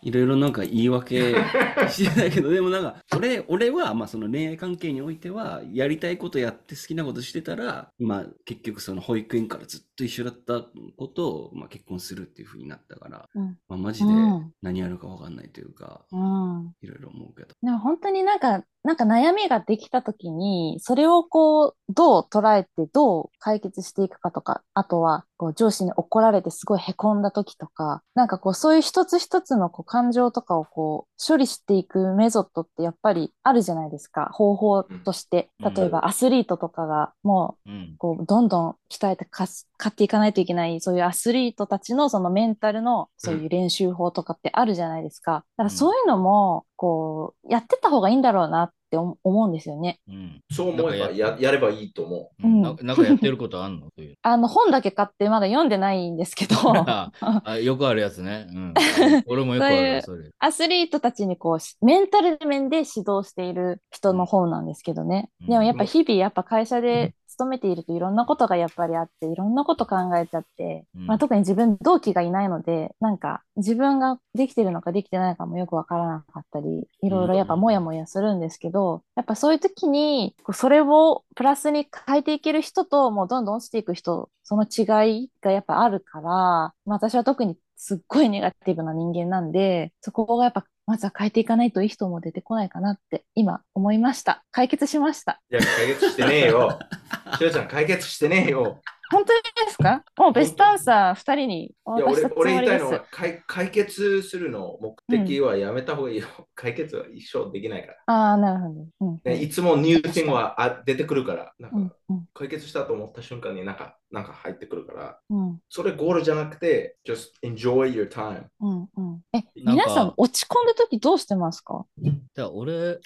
[0.01, 1.35] いろいろなんか言い訳
[1.89, 10.65] してたけど、でもなんか、俺、俺は、まあその恋愛関係においては、やりたいことやって好きなことしてたら、今、結局その保育園からずっと一緒だった
[10.97, 13.57] ことを、まあ結婚するっていうふうになったから、うん。
[13.67, 14.53] まあマジでうん。
[14.61, 16.73] 何やるかわかんないというか、うん。
[16.81, 17.55] いろいろ思うけど。
[17.61, 34.29] でも本当になんか、なんか悩みができた時に、それをこう、どう捉えて、どう解決していくかとか、あとは、こう、上司に怒られてすごい凹んだ時とか、なんかこう、そういう一つ一つのこう感情とかをこう、処理していくメソッドってやっぱりあるじゃないですか。
[34.33, 35.49] 方法として。
[35.59, 37.95] うん例えばアスリートとかが、もう、うん。
[37.97, 45.45] こう、どんどん鍛えて買っていかないといけない、そういうアスリートたちのそのメンタルのそういう練習法とかってあるじゃないですか。
[45.57, 49.99] だからそういうのも、こう、やってった方がいいんだろうなって思思うんですよね。
[50.07, 50.41] うん。
[50.51, 52.47] そう思えばややればいいと思う。
[52.47, 53.87] うんななんかやってることあんの？
[54.21, 56.55] あの、本だけ買ってまだ読んでないんですけど、
[56.87, 57.11] あ
[57.45, 58.47] あよくあるやつね。
[58.53, 58.73] うん。
[59.27, 60.29] 俺もよくあるよ、それ。
[60.39, 65.29] アスリートたちにこう、しメンタル面で指導している人の本なんですけどね。
[65.41, 71.07] うんでもやっぱ日々やっぱ会社で勤めているといろんなことがやっぱりあって、いろんなこと考えちゃって、うん。
[71.07, 94.43] まあ、特に自分同期がいないので、なんか自分ができてるのかできてないのかもよくわからなかったり、いろいろやっぱもやもやするんですけど、やっぱそういう時に、それをプラスに変えていける人と、もうどんどん落ちていく人、その違いがやっぱあるから、まあ私は特にすっごいネガティブな人間なんで、そこがやっぱまずは変えていかないといい人も出てこないかなって今思いました。
[94.51, 95.39] 解決しました。
[95.49, 96.77] いや、解決してねえよ。
[97.39, 98.81] しおちゃん、解決してねえよ。
[99.09, 100.03] 本当にですか？
[100.17, 102.89] もうベストアンサー2人においや、俺渡したつもりです俺言いたいの。
[102.91, 106.27] は解、解決するの目的はやめた方がいいよ。
[106.55, 107.97] 解決は一生できないから。
[108.07, 108.85] ああ、なるほど。
[108.99, 109.21] うん。
[109.23, 118.45] ね、いつもニューティングはあ出てくるから、なんうんか、うん解決したと思った瞬間になんか、なんか入ってくるから、うんそれゴールじゃなくて、just enjoy your time。
[118.59, 119.21] うんうん。
[119.33, 121.85] え、皆さん落ち込んだ時どうしてますか？
[122.01, 122.99] だから俺、俺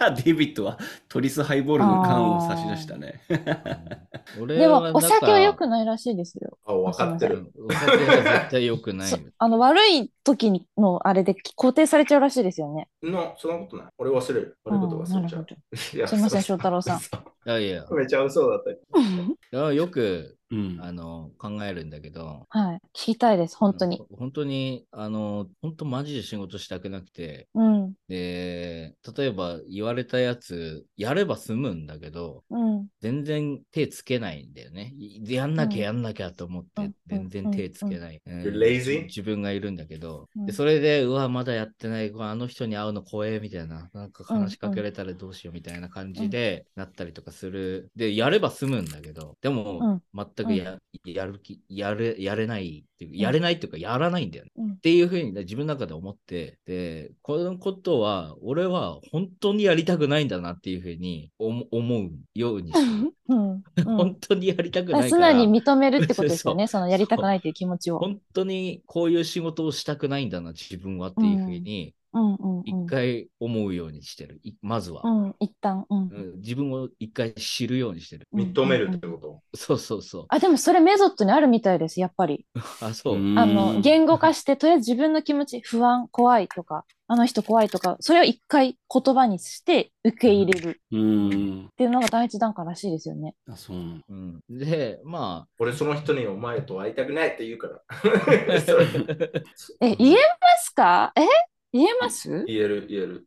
[0.00, 0.78] は、デイビッドは
[1.08, 3.20] トリスハイボールの缶を差し出したね。
[4.40, 6.58] 俺でもお酒は良くないらしいですよ。
[6.66, 7.50] あ、分かってる。
[7.56, 9.18] うんお酒は絶対良くない そ。
[9.38, 12.88] あの悪い時にのあれで肯定されちゃうらしいですよね。
[13.02, 13.86] の、そんなことない。
[13.98, 14.58] 俺忘れる。
[14.64, 15.56] 悪いことうん忘れちゃうなるほど。
[15.96, 17.00] いやすいません翔太郎さん
[17.46, 18.70] いやいや、 めちゃ嘘だった
[19.72, 20.78] よくうん。
[20.80, 22.76] あの考えるんだけど、はい。
[22.94, 24.00] 聞きたいです、本当に。
[24.16, 27.94] 本当に、あの、本当マジで仕事したくなくて、うん。
[28.08, 32.86] で、例えば言われたやつ、やれば済むんだけど、うん。
[33.00, 34.92] 全然手つけないんだよね。
[34.96, 38.20] いやんなきゃやんなきゃと思ってうん、全然手つけない。
[38.24, 47.90] 自分がいるんだけど、うんでそれで、うわ、まだやってない、あの人に会うの怖えみたいな、なんか話しかけられたらどうしようみたいな感じでなったりとかする。
[47.96, 49.75] で、やれば済むんだけど、でも、
[50.16, 54.50] 全くや,、やる気、やれ、やれないっていう、やれないっていうか、やらないんだよね。
[54.56, 62.72] うんっていうふうに自分の中で思って、で、このことは、俺は本当にやりたくないんだなっていうふうに思思うように。
[63.28, 63.50] うん。
[63.50, 65.32] うん本当にやりたくないから。
[65.32, 66.66] 直に認めるってことですよね。
[66.68, 67.98] そのやりたくないという気持ちを。
[67.98, 71.92] 本当にこういう仕事をしたくないんだな、自分はっていうふうに、うんうんうん。
[72.64, 74.40] 一回思うようにしてる。
[74.42, 75.84] いまずは、うん、一旦。
[75.88, 75.98] うん。
[75.98, 78.26] うん自分を一回知るようにしてる。
[78.34, 79.42] 認めるってこと？
[79.56, 80.26] そうそうそう。
[80.28, 82.46] あ、でもそれメソッドにあるみたいです、やっぱり。
[82.80, 83.16] あ、そう。
[83.16, 91.66] うんあの、言語化して、とりあえず自分の気持ち、不安、怖いとか、あの人怖いとか、それを一回言葉にして受け入れるうん。
[91.66, 93.34] っていうのが第一段階らしいですよね。
[93.48, 93.76] あ、そう。
[93.76, 93.80] う
[94.12, 97.80] ん、で、ま俺その人にお前と会いたくないって言うから。
[99.80, 100.18] え、言えま
[100.58, 101.12] すか？
[101.16, 101.22] え？
[101.72, 102.44] 言えます？
[102.46, 103.26] 言える言える。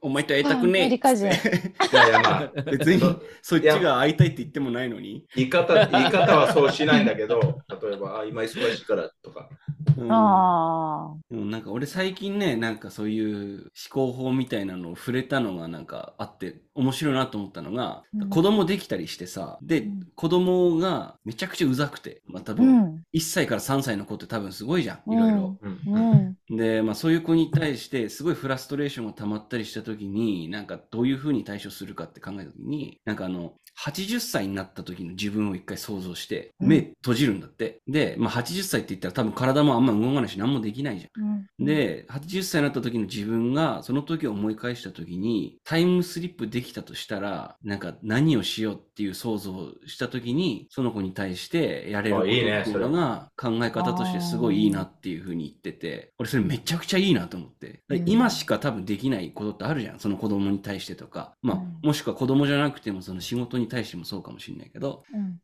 [0.00, 0.82] お前と会いたくねえ。
[0.82, 3.00] アメリカ人いやいやまあ、 別に
[3.42, 5.24] そっちが会いたいって言ってもないのに。
[5.36, 9.48] 言い方言い方はそうしないんだけど、例えば、あ今忙しいからとか。
[9.96, 11.16] うんああ。
[11.30, 13.20] でもなんか俺最近ね、なんかそうい
[13.56, 23.02] う思考法みたいなのを触れたのがなんかあって面白いなと思ったのが、うん子供できたりしてさ、で、うん子供がめちゃくちゃうざくて、まあ多う分ん。
[23.14, 25.58] 1歳から3歳の子って多分すごいじゃん、いろいろ。
[25.60, 26.56] うんうん。
[26.56, 37.80] で、まあそういう子に対してすごいフラストレーションが溜まったりした時に、なんかどういう風に対処するかって考えた時に、なんかあの、80歳になった時の自分を一回想像して、うん目閉じるんだって。
[37.88, 41.46] で、まあ80歳って言ったら多分体もあんま動かないし何もできないじゃん。
[41.58, 52.30] うん、で、80歳になった時の自分が、その時を思い返した時に、タイムスリップできたとしたら、なんか何をしようっていう想像をした時に、その子に対してやれるって
[52.70, 57.82] いうのが考え方としてすごいいいなっていうふうに言ってて、俺それめちゃくちゃいいなと思って。
[57.88, 60.00] うん今しか多分できないことってあるじゃん。
[60.00, 61.34] その子供に対してとか。
[61.42, 65.40] まあ、うんもしくは子供じゃなくてもその仕事に対してもそうかもしれないけど、うん。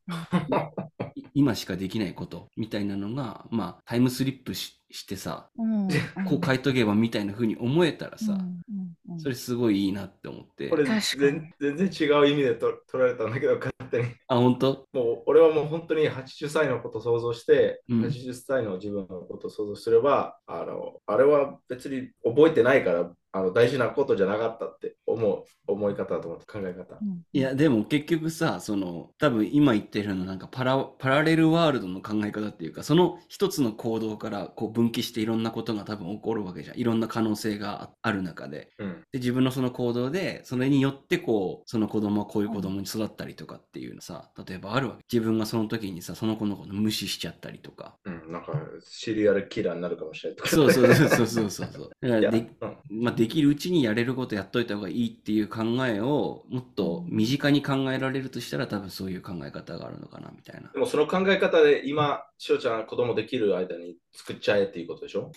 [1.14, 5.88] い今しかできないことみたいなのが、まあ、タイムスリップししてさ、うん。
[6.24, 8.44] こう書いとけばみたいな風に思えたらさ、うんうん
[8.78, 10.68] うんそれすごいいいなって思って。
[10.68, 14.08] これ全全然違う意味でと取られたんだけど、勝手に。
[14.26, 14.86] あ、本当？
[14.92, 26.96] もう俺はもう本当に80歳のことを想像して、うん80歳の自分のことを想像すれば、あの、あれは別に覚えてないから、あの大事なことじゃなかったって思う思い方だと思って考え方。
[27.00, 36.78] うんいや、でも結局さ、その、多分今言ってるのなんかパラ、パラレルワールドの考え方っていうか、その一つの行動からこう分岐していろんなことが多分起こるわけじゃん。
[36.78, 38.70] いろんな可能性があある中で。
[38.78, 39.00] うん。
[39.10, 45.04] で、自分のその行動で、それによってこう、その子供はこういう子供に育ったりとかっていうのさ、例えばあるわけ。
[45.12, 47.96] 自分がその時にさ、その子のこと無視しちゃったりとか。
[48.04, 48.52] うん、なんか
[48.84, 50.50] シリアルキラーになるかもしれないとか。
[50.50, 51.90] そうそうそうそうそうそう。
[52.00, 52.26] で、
[52.60, 60.70] うんまあ、でできるうちにやれることやっといた方がいいっていう考えをもっと身近に考えられるとしたら多分そういう考え方があるのかなみたいな。
[60.70, 65.30] でもその考え方で今、しおちゃん子供できる間に作っちゃえっていうことでしょ？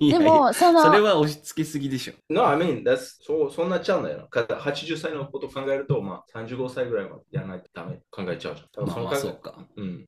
[0.00, 2.14] いやでも、 その、それは押し付けすぎでしょ。
[2.30, 4.26] No, I mean, that's そうそんなっちゃうんだよな。
[4.28, 8.00] か80歳のこと考えると、まあ、35歳ぐらいまでやらないとダメ。
[8.10, 8.86] 考えちゃうじゃん。
[8.86, 9.58] まあまあそうか。
[9.76, 10.06] うん。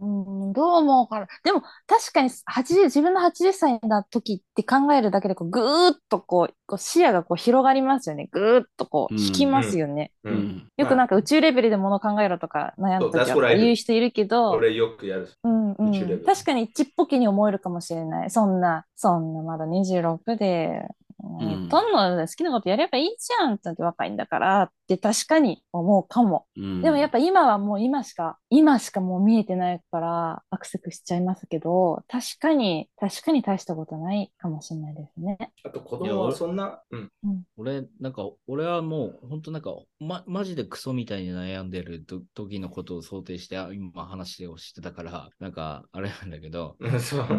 [0.00, 1.26] うん、うんどう思うかな。
[1.44, 8.28] でも、確かに80、自分の80歳な時って考えるだけでこう、ぐーっとこう、こう視野がこう広がりますよね。
[8.32, 10.12] ぐーっとこう、うん引きますよね。
[10.24, 10.30] う。
[10.30, 10.70] うんん。
[10.76, 15.28] よくなんか宇宙レベルでもの考えろとか悩んだ時そう that's what I は do 言う人いるけど、俺よくやる。
[15.44, 18.30] うんうん、宇宙レベル確かにちっぽけに思えるかもしれない。
[18.30, 20.88] そんな、そんなまだ26で、
[21.22, 26.46] んとんの好きなことやればいいじゃんって若いんだからって確かに思うかも。
[26.56, 35.38] うんでもやっぱ今はもう今しか、今しかもう見えてないからアクセスしちゃいますけど、確かに、確かに大したことないかもしれないですね。
[35.64, 37.10] あと子供はそんな、うん。
[37.56, 47.26] 俺、なんか、俺はもう、本当なんか、ま、マジでクソみたいに悩んでると時のことを想定して、あ今話をしてたから、なんか、あれなんだけど、そう。
[47.26, 47.34] ク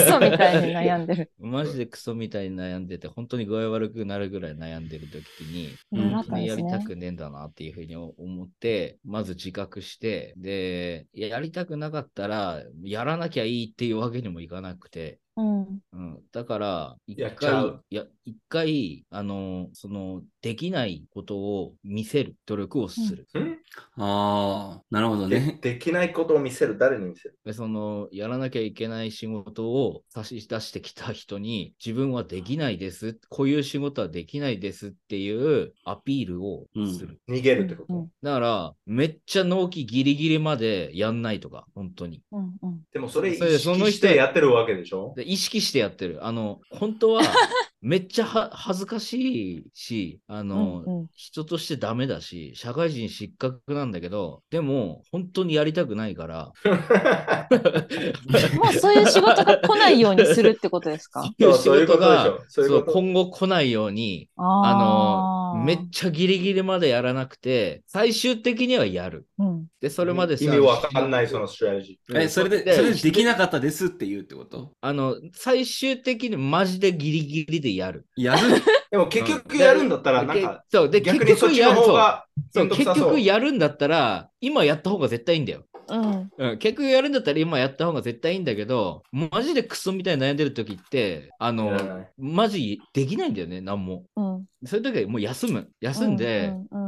[0.00, 1.30] ソみたいに悩んでる。
[1.58, 6.56] マジでクソみたいに悩んでて、本当に具合悪くなるぐらい悩んでる時に、本当にや。
[6.56, 15.80] りたくねえんだなっていうふうに思って、まず自覚して、で、やりたくなかったら、やらなきゃいいっていうわけにもいかなくて、うん。
[15.92, 23.28] うん、だから、一回う、いや、一回、あの、その、できないことを見せる努力をする。
[23.34, 23.58] うん
[23.96, 25.58] ああ、なるほどでね。
[25.60, 26.78] できないことを見せる。
[26.78, 27.38] 誰に見せる？
[27.44, 33.18] で、その、やらなきゃいけない仕事を差し出してきた人に、自分はできないです。
[33.28, 36.64] こういう仕事はできないですっていうアピールを
[36.96, 37.20] する。
[37.28, 42.22] 逃げるってこと、うんだから、めっちゃ納期ギリギリまでやんないとか、本当に。
[42.32, 45.12] うんうんでもそれ意それでその人識してやってるわけでしょ？
[45.16, 46.24] で意識してやってる。
[46.24, 47.22] あの、本当は、
[47.80, 51.06] めっちゃは恥ずかしいし、あの、うんうん。
[51.14, 56.52] 人としてダメだし、社会人失格なんだけど、でも、本当にやりたくないから、
[58.56, 61.22] もうそういう仕事が来ないようにするってことですか？
[61.40, 62.38] そういうそうそういう仕事が。
[62.48, 69.26] そう今後来ないように、あの、めっちゃギリギリまでやらなくて、最終的にはやる。
[69.38, 74.72] うんで、それまでさ意味わかんない、そのストラテジえ、それで、それでできなかったですって言うってこと？
[74.80, 78.06] あの、最終的にマジでギリギリでやる。
[78.16, 78.40] やる？
[78.40, 78.62] ー。
[78.90, 85.64] でも結局やるんだったら、なんか、そう、で、逆にそっちの方がそう結局やるんだったら、今やった方が絶対いいんだよ。
[85.88, 86.30] うん。
[86.36, 92.08] うん、結局やるんだったら今やった方が絶対いいんだけど、マジでクソみたいに悩んでる時って、あの、ない。
[92.18, 94.04] マジできないんだよね、なんも。
[94.16, 94.44] うん。
[94.64, 95.70] そういう時はもう休む。
[95.80, 96.87] 休んで、うんうん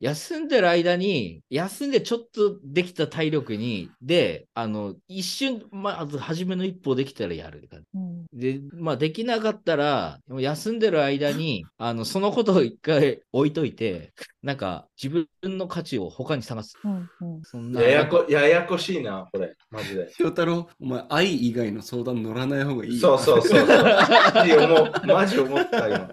[0.00, 7.86] 休んでる間に、休んでちょっとできた体力に、で、あの、一瞬、まず初めの一歩できたらやるって感じ。
[7.94, 14.12] うんで、まあ、できなかったら、休んでる間に、あの、そのことを一回置いといて、
[14.42, 16.76] なんか、自分の価値を他に探す。
[16.84, 17.82] うんうんそんな。
[17.82, 19.56] ややこややこしいな、これ。
[19.70, 20.12] マジで。
[20.12, 23.18] 翔太郎、お前、愛以外の相談乗らない方がいいよ。
[23.18, 23.78] そうそうそうそう。
[24.34, 26.08] マジ思うマジ思ったよ。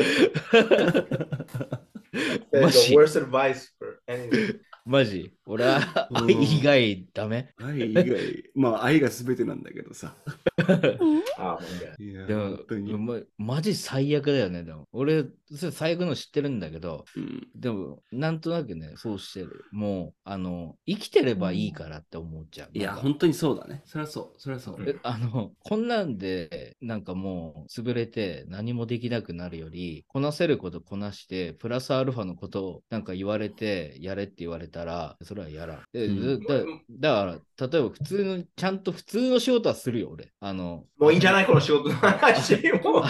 [2.12, 4.60] マ The worst advice for anything.
[4.90, 5.30] マジ？
[5.46, 7.54] 俺はうん愛以外ダメ？
[7.58, 10.16] 愛以外、まあ愛が全てなんだけどさ。
[11.38, 11.58] あ、
[11.98, 12.92] いや、でも本当に。
[12.98, 14.64] ま、マジ最悪だよね。
[14.64, 15.24] でも俺、
[15.54, 19.64] それ最悪の知ってるんだけど、うんでも、なんとなくね、そうしてる。
[19.70, 22.70] もう、あの、生きてればいいからって思っちゃう。
[22.72, 23.82] いや、本当にそうだね。
[23.84, 24.40] そりゃそう。
[24.40, 24.76] そりゃそう。
[24.88, 35.82] えあの、こんなんで、なんかもう、潰れて何もできなくなるより、こなせることこなして、プラスアルファのことをなんか言われて、やれって言われたら、それはやらん。
[35.92, 36.54] でうんだ
[36.90, 40.32] だから、例えば普通の、ちゃんと普通の仕事はするよ、俺。
[40.40, 42.56] あの、もういいんじゃないこの仕事の話。
[42.82, 43.02] もう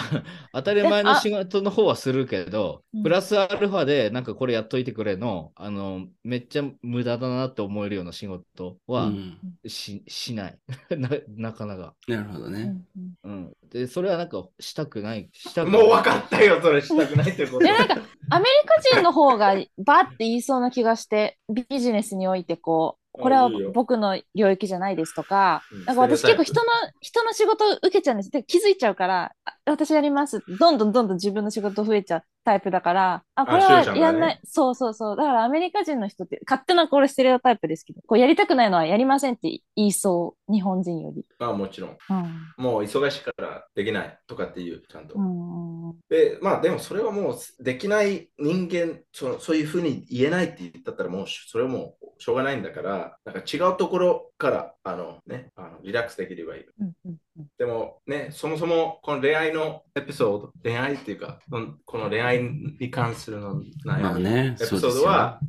[0.53, 10.57] 当たり前の仕事の方はするけどうん、プラスアルファでなんかこれやっといてくれの、あの、めっちゃ無駄だなって思えるような仕事はうんし,、しない
[10.97, 11.09] な。
[11.27, 11.95] なかなか。
[12.07, 12.75] なるほどね。
[13.23, 13.53] うんうん。
[13.71, 15.29] で、それはなんかしたくない。
[15.33, 17.59] したくもう分かったよ、それしたくないってこと。
[17.59, 17.95] でなんか
[18.29, 26.69] アメリカ人の方がバって言いそうな気がしてビジネスにおいてこうこれは僕の領域じゃないですとかうんなんか私結構人の
[27.01, 30.43] 人の仕事を受けちゃうんですで気づいちゃうからあ私やります。
[30.59, 35.15] どんどんどんどん自分の仕事増えちゃうタイプだからあこれはやんない、そうそうそう。
[35.15, 40.51] だからアメリカ人の人って勝手なこれステレオタイプですけどこうやりたくないのはやりませんって言いそう。
[40.51, 41.25] 日本人より。
[41.39, 41.97] まあもちろん。
[42.09, 42.63] うん。
[42.63, 44.17] もう忙しいからできない。
[44.27, 45.15] とかっていう、ちゃんと。
[45.15, 45.89] うん。
[45.89, 56.63] うんで、まあでもそれはもうできない人間、そそういうふうに言えないって言ったったらもうそれはもうしょうがないんだから、なんか違うところから、あのね、あのリラックスできればいい。
[56.63, 57.17] うんうんうん
[57.57, 65.39] でもね、そもそもこの恋愛ののエピソード、恋愛っていうか、うんこの恋愛に関するの悩み、まあね、エピソードは、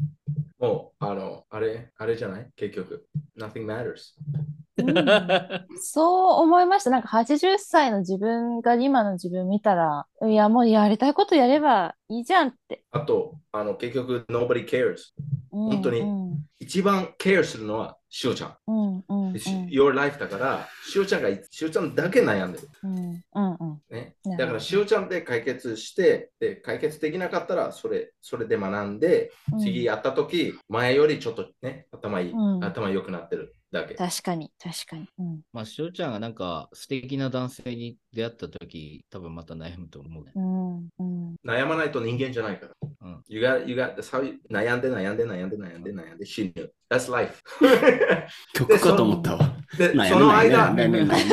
[0.58, 2.48] もう、あの、あれ、あれじゃない？
[2.56, 3.06] 結局、
[3.38, 4.12] nothing matters。
[5.80, 6.90] そう思いました。
[6.90, 12.84] なんか80歳の自分が今の自分見たら、いや、もうやりたいことやればいいじゃんって。
[12.92, 15.12] あと、あの結局、nobody cares。
[15.52, 16.22] うん本当にうん
[16.62, 18.56] 一番 care するのは、しおちゃん。
[18.68, 19.32] うんうんうん。
[19.32, 22.68] でし your life だから、しおちゃんが、しおちゃんだけ悩んでる。
[22.84, 22.96] うん
[23.34, 23.82] うんうん。
[23.90, 24.14] ね。
[24.38, 29.58] だから、しおちゃんで解決して、で解決できなかったら、それそれで学んで、うん。
[29.58, 32.64] 次やったとき、前よりちょっとね、頭いい、うん。
[32.64, 33.94] 頭良くなってるだけ。
[33.94, 35.08] 確かに、確かに。
[35.18, 40.32] うんまあ、しおちゃんがなんか素敵な男性に出会ったとき、多分また悩むと思うね。
[40.36, 42.72] うんうん悩まないと人間じゃないから。
[43.00, 43.22] うん。
[43.26, 46.72] You got, you got, that's how you- 悩んで悩んで悩んで悩んで悩んで死ぬ。
[46.90, 47.42] That's life.
[48.52, 49.56] 曲かと思ったわ。
[49.78, 50.76] で、悩その間、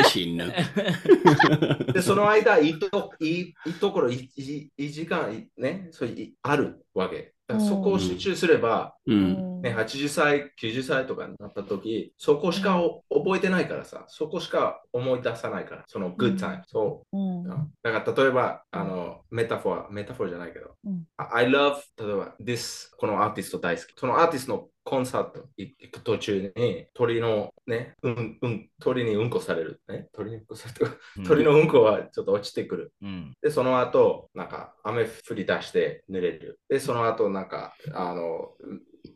[0.05, 0.45] 死ぬ。
[1.93, 7.33] で、その間、いいといいいいところ、いいいいいい時間、いね、そういあるわけ。
[7.57, 9.13] そこを集中すれば、う。
[9.13, 16.61] うんんね、80歳、90歳とかになった時、そこしかお覚えてないからさ、そこしか思い出さないから、その good time。
[16.67, 17.17] そう。
[17.17, 17.43] うん
[17.81, 23.93] だから例えば、あの、メタファー、メタファーじゃないけど、うん I love, 例えば、this、このアーティスト大好き。
[23.97, 29.81] そのアーティストのコンサート行く途中に、鳥のね、うん、うん、鳥にうんこされる。
[29.87, 30.99] ね、鳥にうんこされる。
[31.27, 32.93] 鳥のうんこはちょっと落ちてくる。
[33.03, 33.33] うん。
[33.39, 36.59] で、その後、なんか雨降り出して濡れる。
[36.69, 38.55] で、その後、なんか、あの、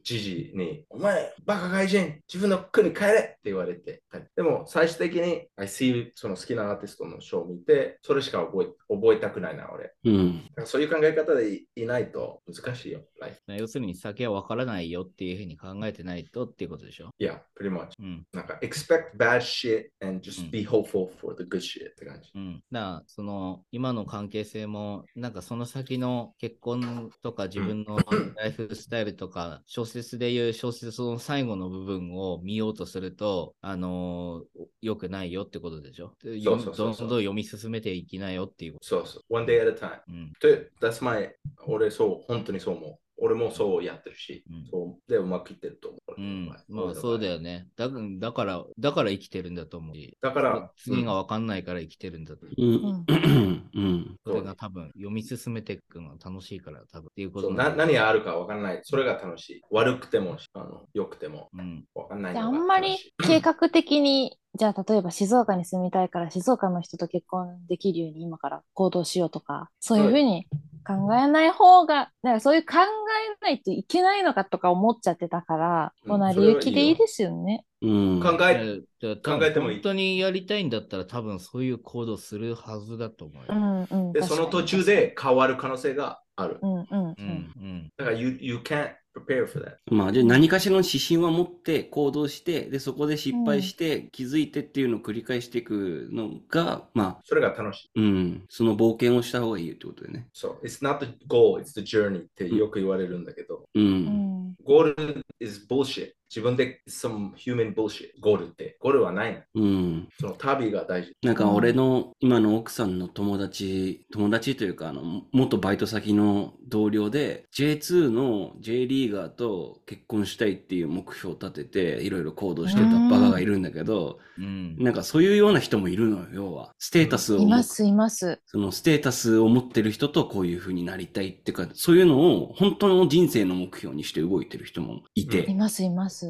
[0.04, 4.02] 知事に、お前、バカ外人、自分の国帰れって言われて。
[4.10, 9.94] はいでも、最終的に、I see その好きなアーティストのショーを見て、それしか覚え覚えたくないな、俺。
[10.06, 10.44] うん。
[10.44, 13.40] だからそういう考え方でいいないと難しいよ、ライフ。
[13.56, 17.90] 要するに酒は分からないよっていうふうに考えてないとっていうことでしょ？Yeah, pretty much.
[18.00, 18.26] うん。
[18.34, 22.32] なんか、expect bad shit and うん just be hopeful for the good shit って感じ。
[22.34, 22.64] うん。
[22.72, 27.98] だから、その、今の関係性も、なんかその先の結婚とか自分の
[28.38, 36.14] ライフスタイルとか、小説でいう小説の最後の部分を見ようとすると、あのー良くないよってことでしょ？
[36.24, 39.24] でそうそうそうそうどんどん読み進めていきなよっていうこそうそう。
[39.34, 39.90] one day at a time.
[39.90, 40.02] と。
[40.10, 40.34] うん。
[40.40, 41.34] で、that's my
[41.66, 43.00] 俺そう、本当にそう思う。
[43.18, 46.22] 俺もそうやってるし、うんそうでうまくいってると思う。
[46.22, 46.46] うん。
[46.70, 47.68] まあそうだよね。
[47.76, 50.18] だだから、だから生きてるんだと思うし。
[50.22, 52.46] だから、次が分かんないから生きてるんだと。
[52.58, 53.06] うん。
[53.76, 54.16] うん。
[54.26, 58.80] それが多分読み進めていくのが楽しいから多分っていうことな何があるかわかんない。
[58.84, 59.62] それが楽しい。
[59.72, 61.86] 悪くても、あの良くてもうん。
[61.96, 70.48] わかんないあんまり計画的に、じゃあ例えば静岡に住みたいから静岡の人と結婚できるように今から行動しようとか、そういうふうに
[70.86, 77.66] 考えない方が、なんかそういう考えないといけないのかとか思っちゃってたから、うんこう成り行きでいいですよね。
[77.84, 78.20] うん。
[78.22, 83.56] 考え、で考えてもいい本当にやりたいんだったら多分そういう行動するはずだと思ううよ。
[83.56, 84.14] んうん。
[84.14, 84.86] で、その途中。
[84.86, 86.60] で変わる可能性がある。
[86.62, 87.90] うんうんううんん。
[87.98, 89.76] だから you, you can't prepare for that.
[89.94, 98.02] まあ、じゃあ何かしらの指針は持って行動して、で、そこで失敗して気づいてっていうのを繰り返していくのが、まあ、それが楽しい。
[98.02, 100.28] うん、その冒険をした方がいいってことでね。
[100.34, 100.66] そう。
[100.66, 103.80] It's not the goal, it's the journey ってよく言われるんだけど、う。
[103.80, 104.56] うんん。
[104.64, 106.14] ゴール is bullshit.
[106.34, 108.10] 自分で some human bullshit.
[108.20, 108.76] ゴールって。
[108.80, 109.62] ゴールはないの。
[109.62, 110.10] うん。
[110.20, 111.14] その旅が大事。
[111.22, 124.76] なんか俺の今の奥さんの友達、友達というか、あの、元バイト先の同僚で、J2 の J リーガーと結婚したいっていう目標を立てて、いろいろ行動してたバカがいるんだけど、うん。
[124.80, 126.74] なんかそういうような人もいるのよ、要は。
[126.80, 128.40] ステータスを持っいます、います。
[128.48, 136.23] そのステータスを持ってる人とこういう風になりたいっていうか、そういうのを本当の人生の目標にして動いてる人もいて、います、います。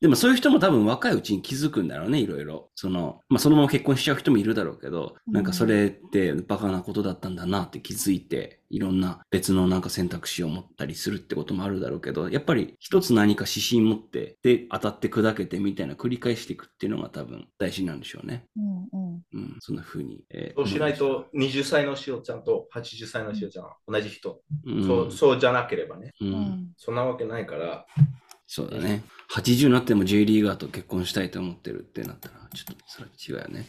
[0.00, 2.70] でもそういう人も多分若いうちに気づくんだろうね、いろいろ。
[2.74, 18.46] その、まあそのまま結婚しちゃう人もいるだろうけど、うんなんかそれってバカなことだったんだなって気づいて、いろんな別のなんか選択肢を持ったりするってこともあるだろうけど、やっぱり一つ何か指針持って、で、当たって砕けてみたいな繰り返していくっていうのが多分大事なんでしょうね。
[18.56, 19.22] うんうん。
[19.34, 20.24] うん、そんな風に。
[20.30, 24.40] えーそうしないと、20歳のしおちゃんと80歳のしおちゃんは同じ人。
[24.64, 26.14] うん、そうそうじゃなければね。
[26.22, 26.24] う。
[26.24, 26.68] うんん。
[26.78, 27.84] そんなわけないから、
[28.52, 29.04] そうだね。
[29.32, 33.64] 80になっても J リーガーと結婚したいと思ってるってなったら、ちょっとそれ違うよね。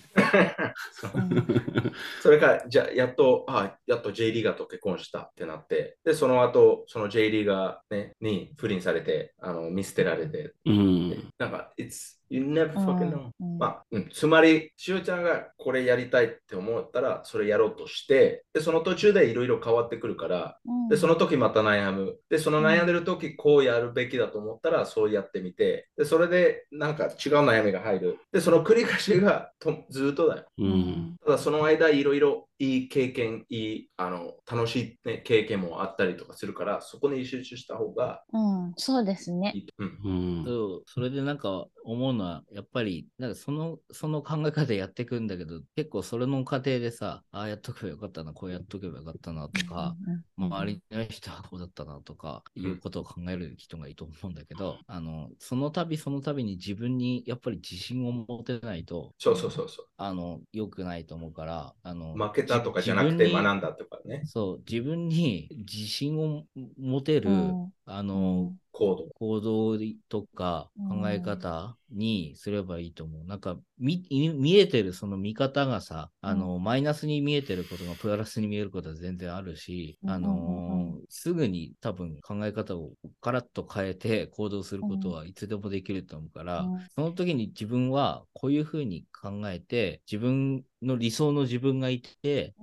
[2.24, 11.30] そ れから、じゃあやっと、あやっと J リーガーと結婚したってなって、で、その後、その J リーガー、ね、に不倫されて、あの見捨てられて、うん。
[11.38, 13.30] なんか、it's, you never fucking know.
[13.42, 20.58] うんまあ、うん、つまり、しおちゃんがこれやりたいって思ったら、それやろうとして、で、その途中でいろいろ変わってくるから、
[20.90, 22.18] で、その時また悩む。
[22.30, 27.12] で、その悩んでる時、こうやるべきだと思ったら、そうやってみて、で、それでなんか違う
[27.46, 28.20] 悩みが入る。
[28.32, 30.46] で、その繰り返しがとずっとだよ。
[30.58, 31.16] うん。
[31.24, 39.60] ただ、その間、いろいろいい経験、いい、あの、楽しい、ね、経験もあったりとかするから、そこに集中した方がうん、そうですねい。
[39.60, 39.74] いと。
[39.80, 40.00] うん。
[40.04, 40.44] うん。
[40.46, 62.18] そうそれでなんか思うのは、やっぱり、なんかその、その考え方でやっていくんだけど、結構それの過程でさ、ああやっとけばよかったな、こうやっとけばよかったなとか、うんうん周りの人はこうだったなとか、いうことを考える人がいいと思うんだけど、あの、その度その度に自分にやっぱり自信を持てないと、そうそうそうそあの、良くないと思うから、あの、う。
[62.18, 64.22] 負けたとかじゃなくて学んだとかね。
[64.26, 66.44] そう、自分に自信を
[66.78, 69.08] 持てる、うんあの、コード。
[69.14, 69.78] 行動
[70.10, 71.02] とかうん。
[71.02, 73.26] 考え方にすればいいと思う。
[73.26, 86.80] なんか見見えてるその見方がさ、あの、マイナスに見えてることがプラスに見えることは全然あるし、あの、すぐに多分考え方をガラッと変えて行動することはいつでもできると思うから、うん。
[86.96, 92.56] その時に自分はこういうふうに考えて、自分の理想の自分がいて、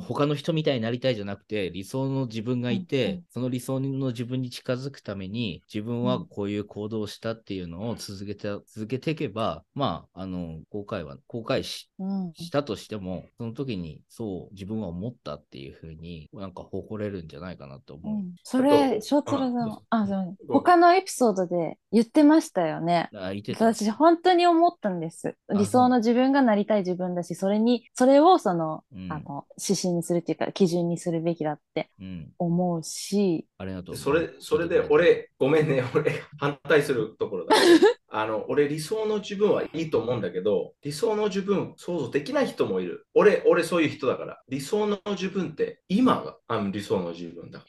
[0.00, 3.24] 他の人みたいになりたいじゃなくて、理想の自分がいて、うんうん。
[3.30, 12.32] その理想の自分に近づくために、自分はこういう行動をしたっていうのを続けて、続けていけば、まあ、あの、後悔は、後悔しうん。
[12.34, 18.22] したとしても、その時に、そう、自分は思ったっていうふうに、なんか誇れるんじゃないかなとう思う。
[18.22, 18.34] ん。
[18.42, 20.36] それ、翔太郎さんあそう。
[20.48, 23.10] 他のエピソードで言ってましたよね。
[23.58, 25.36] 私、本当に思ったんです。
[25.48, 29.12] あ理想の自分がなりたい自分だし、それに、それをその、うん。
[29.12, 32.32] あの、指針にするっていうか、基準にするべきだってうん。
[32.38, 33.96] 思うし、ありがとう。
[33.96, 37.56] それ、それで、俺、ごめんね、俺、反対するところだ。
[38.14, 43.06] あの、俺、理想の自分はいいと思うんだけど、理想の自分、想像できない人もいる。
[43.14, 44.42] 俺、俺、そういう人だから。
[44.48, 47.64] 理想の自分って、今が、あの理想の自分だ。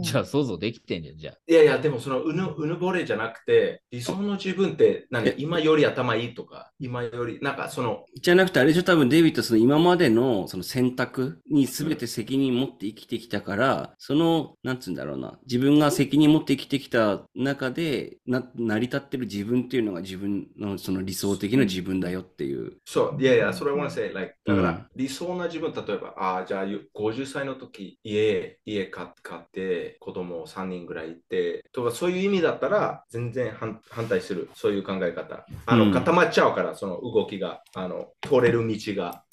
[0.00, 1.34] じゃあ想像できてんじゃん、じゃあ。
[1.46, 5.28] いやいや、でも、そのうぬ、うぬぼれじゃなくて、理想の自分って何？
[5.28, 22.78] え、今より頭いいとか、今より、なんか、その、じゃなくて、あれでしょ、多分デイビッド、その今までのその選択に全て責任持って生きてきたから、その、なんつうんだろうな、自分が責任持って生きてきた中で、な、成り立ってる自分っていうのが自分のその理想的な自分だよっていう。
[22.84, 35.46] そう、いやいや、それは I say, like, だかうんら、理想な自分、例えば、ああ、じゃあ、ゆ50歳の時、家、家買買って、子供3人ぐらいいて、とか、そういう意味だったら、全然反反対する、そういう考え方。
[35.66, 39.24] あの、うん固まっちゃうから、その動きが、あの、通れる道が。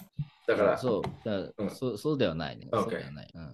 [0.47, 1.69] だから、そう、だうん。
[1.69, 2.67] そうそうではないね。
[2.71, 3.27] Okay そうではない。
[3.33, 3.53] うん。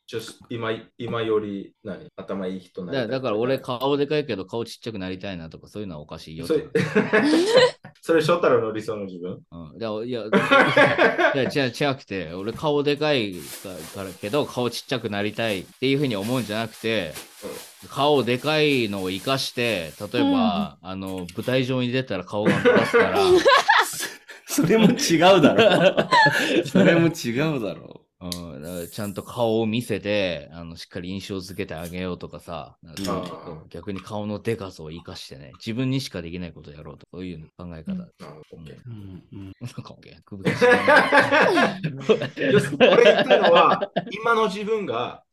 [0.50, 2.08] 今今より何？
[2.16, 6.68] 頭いい人になだだから俺顔でかいけど顔ちっちゃくなりたいなとかそういうのはおかしいよとそれ
[8.02, 9.40] それ、 翔太郎の理想の自分？
[9.52, 13.34] うん、いや、 いや違う違くて、俺顔でかい
[13.96, 17.14] からけど顔ちっちゃくなりたいっていうふうに思うんじゃなくて、
[17.90, 23.20] 顔でかいのを生かして、例えば、あの、舞台上に出たら顔が目立つから、
[24.54, 26.10] それも違うだろ。
[26.66, 28.02] それも違うだろ。
[28.22, 28.28] う
[28.58, 37.92] ん、だからちゃんと顔を見せて、あの、しっかり印象付けてあげようとかさ、なんか逆に顔のでかさを生かしてね、自分にしかできないことをやろうと、そういう考え方。
[37.92, 38.06] うんあ
[38.54, 39.96] OK うんうんなんか、
[40.26, 45.24] 首が絞まる要するに俺言ったのは、今の自分が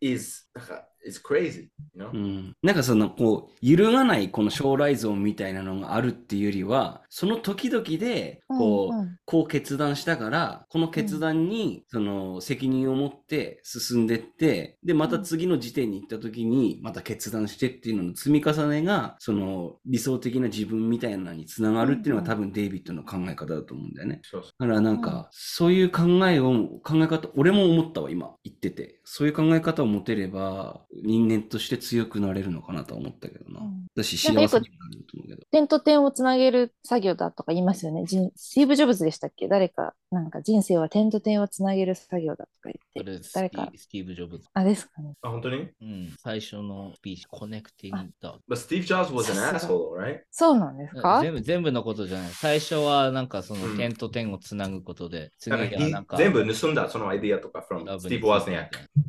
[0.00, 1.68] is, なんか is crazy.
[1.94, 2.10] You know?
[2.12, 24.20] うんなんかそのこう揺るがないこの将来像みたいなのがあるっていうよりはその時々でこう、うんうんこう決断したからこの決断にその責任を持って進んでってでまた次の時点に行った時にまた決断してっていうのの積み重ねがその理想的な自分みたいなのにつながるっていうのが多分デイビッドの考え方だと思うんだよね。
[24.22, 29.00] そうそだからなんか、そういう考えを、考え方、俺も思ったわ、今、言ってて。
[29.14, 33.60] そういう考え方を持てれば、人間として強くなれるのかなとは思ったけどな。
[33.60, 35.42] うんだし、幸せにもなると思うけど。
[35.50, 38.06] 点と点をつなげる作業だとか言いますよね。
[38.06, 39.48] ジンスティーブ・ジョブズでしたっけ？
[39.48, 44.46] 誰か、なんか人生は点と点をつなげる作業だとか言って誰かィ、スティーブ・ジョブズ。
[44.54, 45.12] あ、ですかね。
[45.20, 45.68] あ、本当に？
[45.82, 50.20] うん、最初のスピーチ、コネクティングドット But Steve Jobs was an さすが asshole, right?
[50.30, 51.20] そうなんですか？
[51.20, 52.30] 全部全部のことじゃない。
[52.30, 58.68] 最初はなんかそのうん点と点をつなぐことで、次なんかはなんか全部盗んだそのアイディアとか from ラブ Steve について Wozniak。
[58.72, 59.01] そう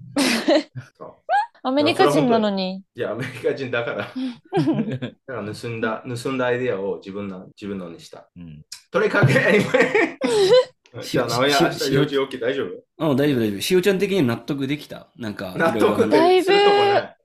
[1.66, 2.84] アメリカ人なのに。
[2.94, 8.28] いや、アメリカ人だから、 だから盗んだ、盗んだアイディアを自分の自分のにした。
[8.36, 9.32] うんとにかく、
[11.02, 12.66] しじゃあ、名古屋、明し日4時起き大丈
[13.00, 13.10] 夫？
[13.10, 13.62] うん、大丈夫、大丈夫。
[13.62, 15.08] しおちゃん的に納得できた？
[15.18, 16.54] なんか、納いろいろ得だいぶ。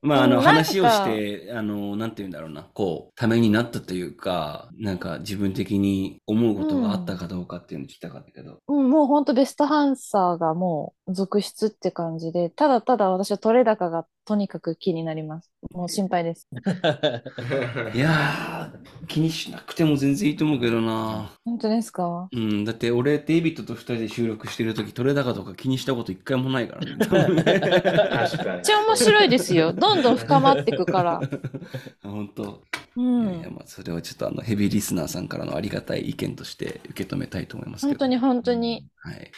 [0.02, 8.58] まあ、あの、話をして、あの、なんて言うんだろうな、こう、ためになったというか、なんか自分的に思うことがあったかどうかっていうのを聞きたかったけど。
[8.68, 15.50] うんもう本当ベストハンサーがもう続出って感じで、ただただ私は取れ高がとにかく気になります。
[15.72, 16.46] もう心配です。
[17.94, 21.30] いやー、気にしなくても全然いいと思うけどな。
[21.44, 22.28] 本当ですか？
[22.32, 26.96] うん、だって俺、デイビッドと二人で収録してるとき、取れ高とか気にしたこと一回もないからね。
[27.00, 29.72] 確かにめっちゃ面白いですよ。
[29.72, 31.20] どんどん深まっていくから。
[32.02, 32.62] 本当。
[32.96, 33.54] ういやいやん。
[33.54, 37.90] まあそれはちょっとあのヘビーリスナーさんからのありがたい意見として受け止めたいと思いますけど。
[37.90, 38.88] 本当に本当に。
[38.96, 39.30] はい。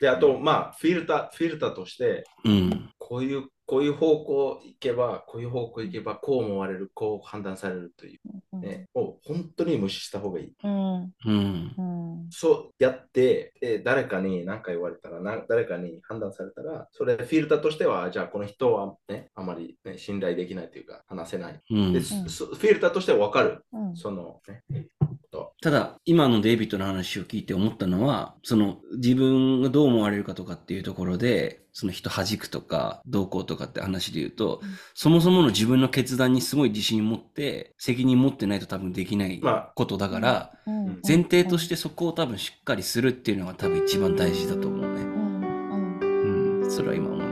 [0.00, 2.90] で、あと、まあ、フィルター、フィルターとして、うん。
[2.98, 8.20] こういう、こういう方向行けば、こういう方向行けば、こう思われる、こう判断されるという
[8.54, 10.52] うんね、を本当に無視した方がいい。
[10.64, 11.02] うん。
[11.02, 11.74] うん。
[11.76, 12.26] うん。
[12.30, 21.60] そうやって、え誰かに何か言われたらな、誰かに判断されたら、それフィルターとしては、じゃあこの人はね、あまり、ね、信頼できないというか、話せない。
[21.70, 23.66] うんで、そフィルターとしては分かる。
[23.74, 23.96] うん。
[23.96, 24.62] その、ね、
[24.98, 25.52] こと。
[25.62, 45.02] ただ、今のデイビッドの話を聞いて思ったのは、その自分がどう思われるかとかっていうところで、その人弾くとか、どうこうとかって話で言うと、うんそもそもの自分の決断にすごい自信持って、責任持ってないと多分できないまあことだから、うん前提としてそこを多分しっかりするっていうのが多分一番大事だと思うね。
[45.02, 46.00] うん。
[46.00, 46.60] うん。
[46.62, 47.18] うん、それは今思。
[47.18, 47.27] うん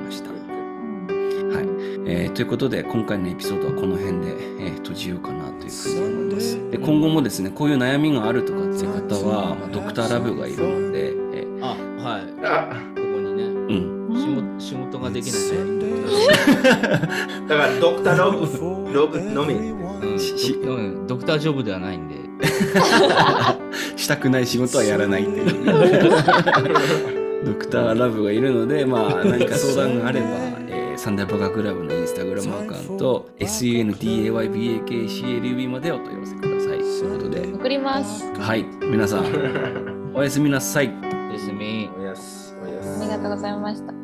[1.57, 1.66] はい。
[2.07, 6.70] えーということで、今回のエピソードはこの辺で、えー閉じようかなというふうに思います。
[6.70, 11.69] で今後もですね、こういう悩みがあるとかっていう方は、まあドクターラブがいるので、えーあ、
[12.09, 12.23] はい。
[12.45, 13.49] あここにね、う
[14.12, 14.16] ん。
[14.16, 15.87] 仕事仕事ができないね。
[17.49, 19.55] だから、ドクターロブ、ロブのみ。
[19.55, 20.19] うん
[20.65, 22.16] うんドクタージョブではないんで。
[23.97, 25.65] したくない仕事はやらないっていう。
[27.45, 30.27] ドクターラブがいるので、まあ、何か相談があれば、
[31.07, 36.81] えーサンダーバカクラブのインスタグラムアカウント、sundaybakclub までお問い合わせください。
[36.81, 38.24] ということで、送ります。
[38.35, 38.65] はい。
[38.65, 40.89] 皆さん、おやすみなさい。
[41.31, 41.89] ですみ。
[41.97, 43.03] おやす、おやす。
[43.03, 43.95] ありがとうございました。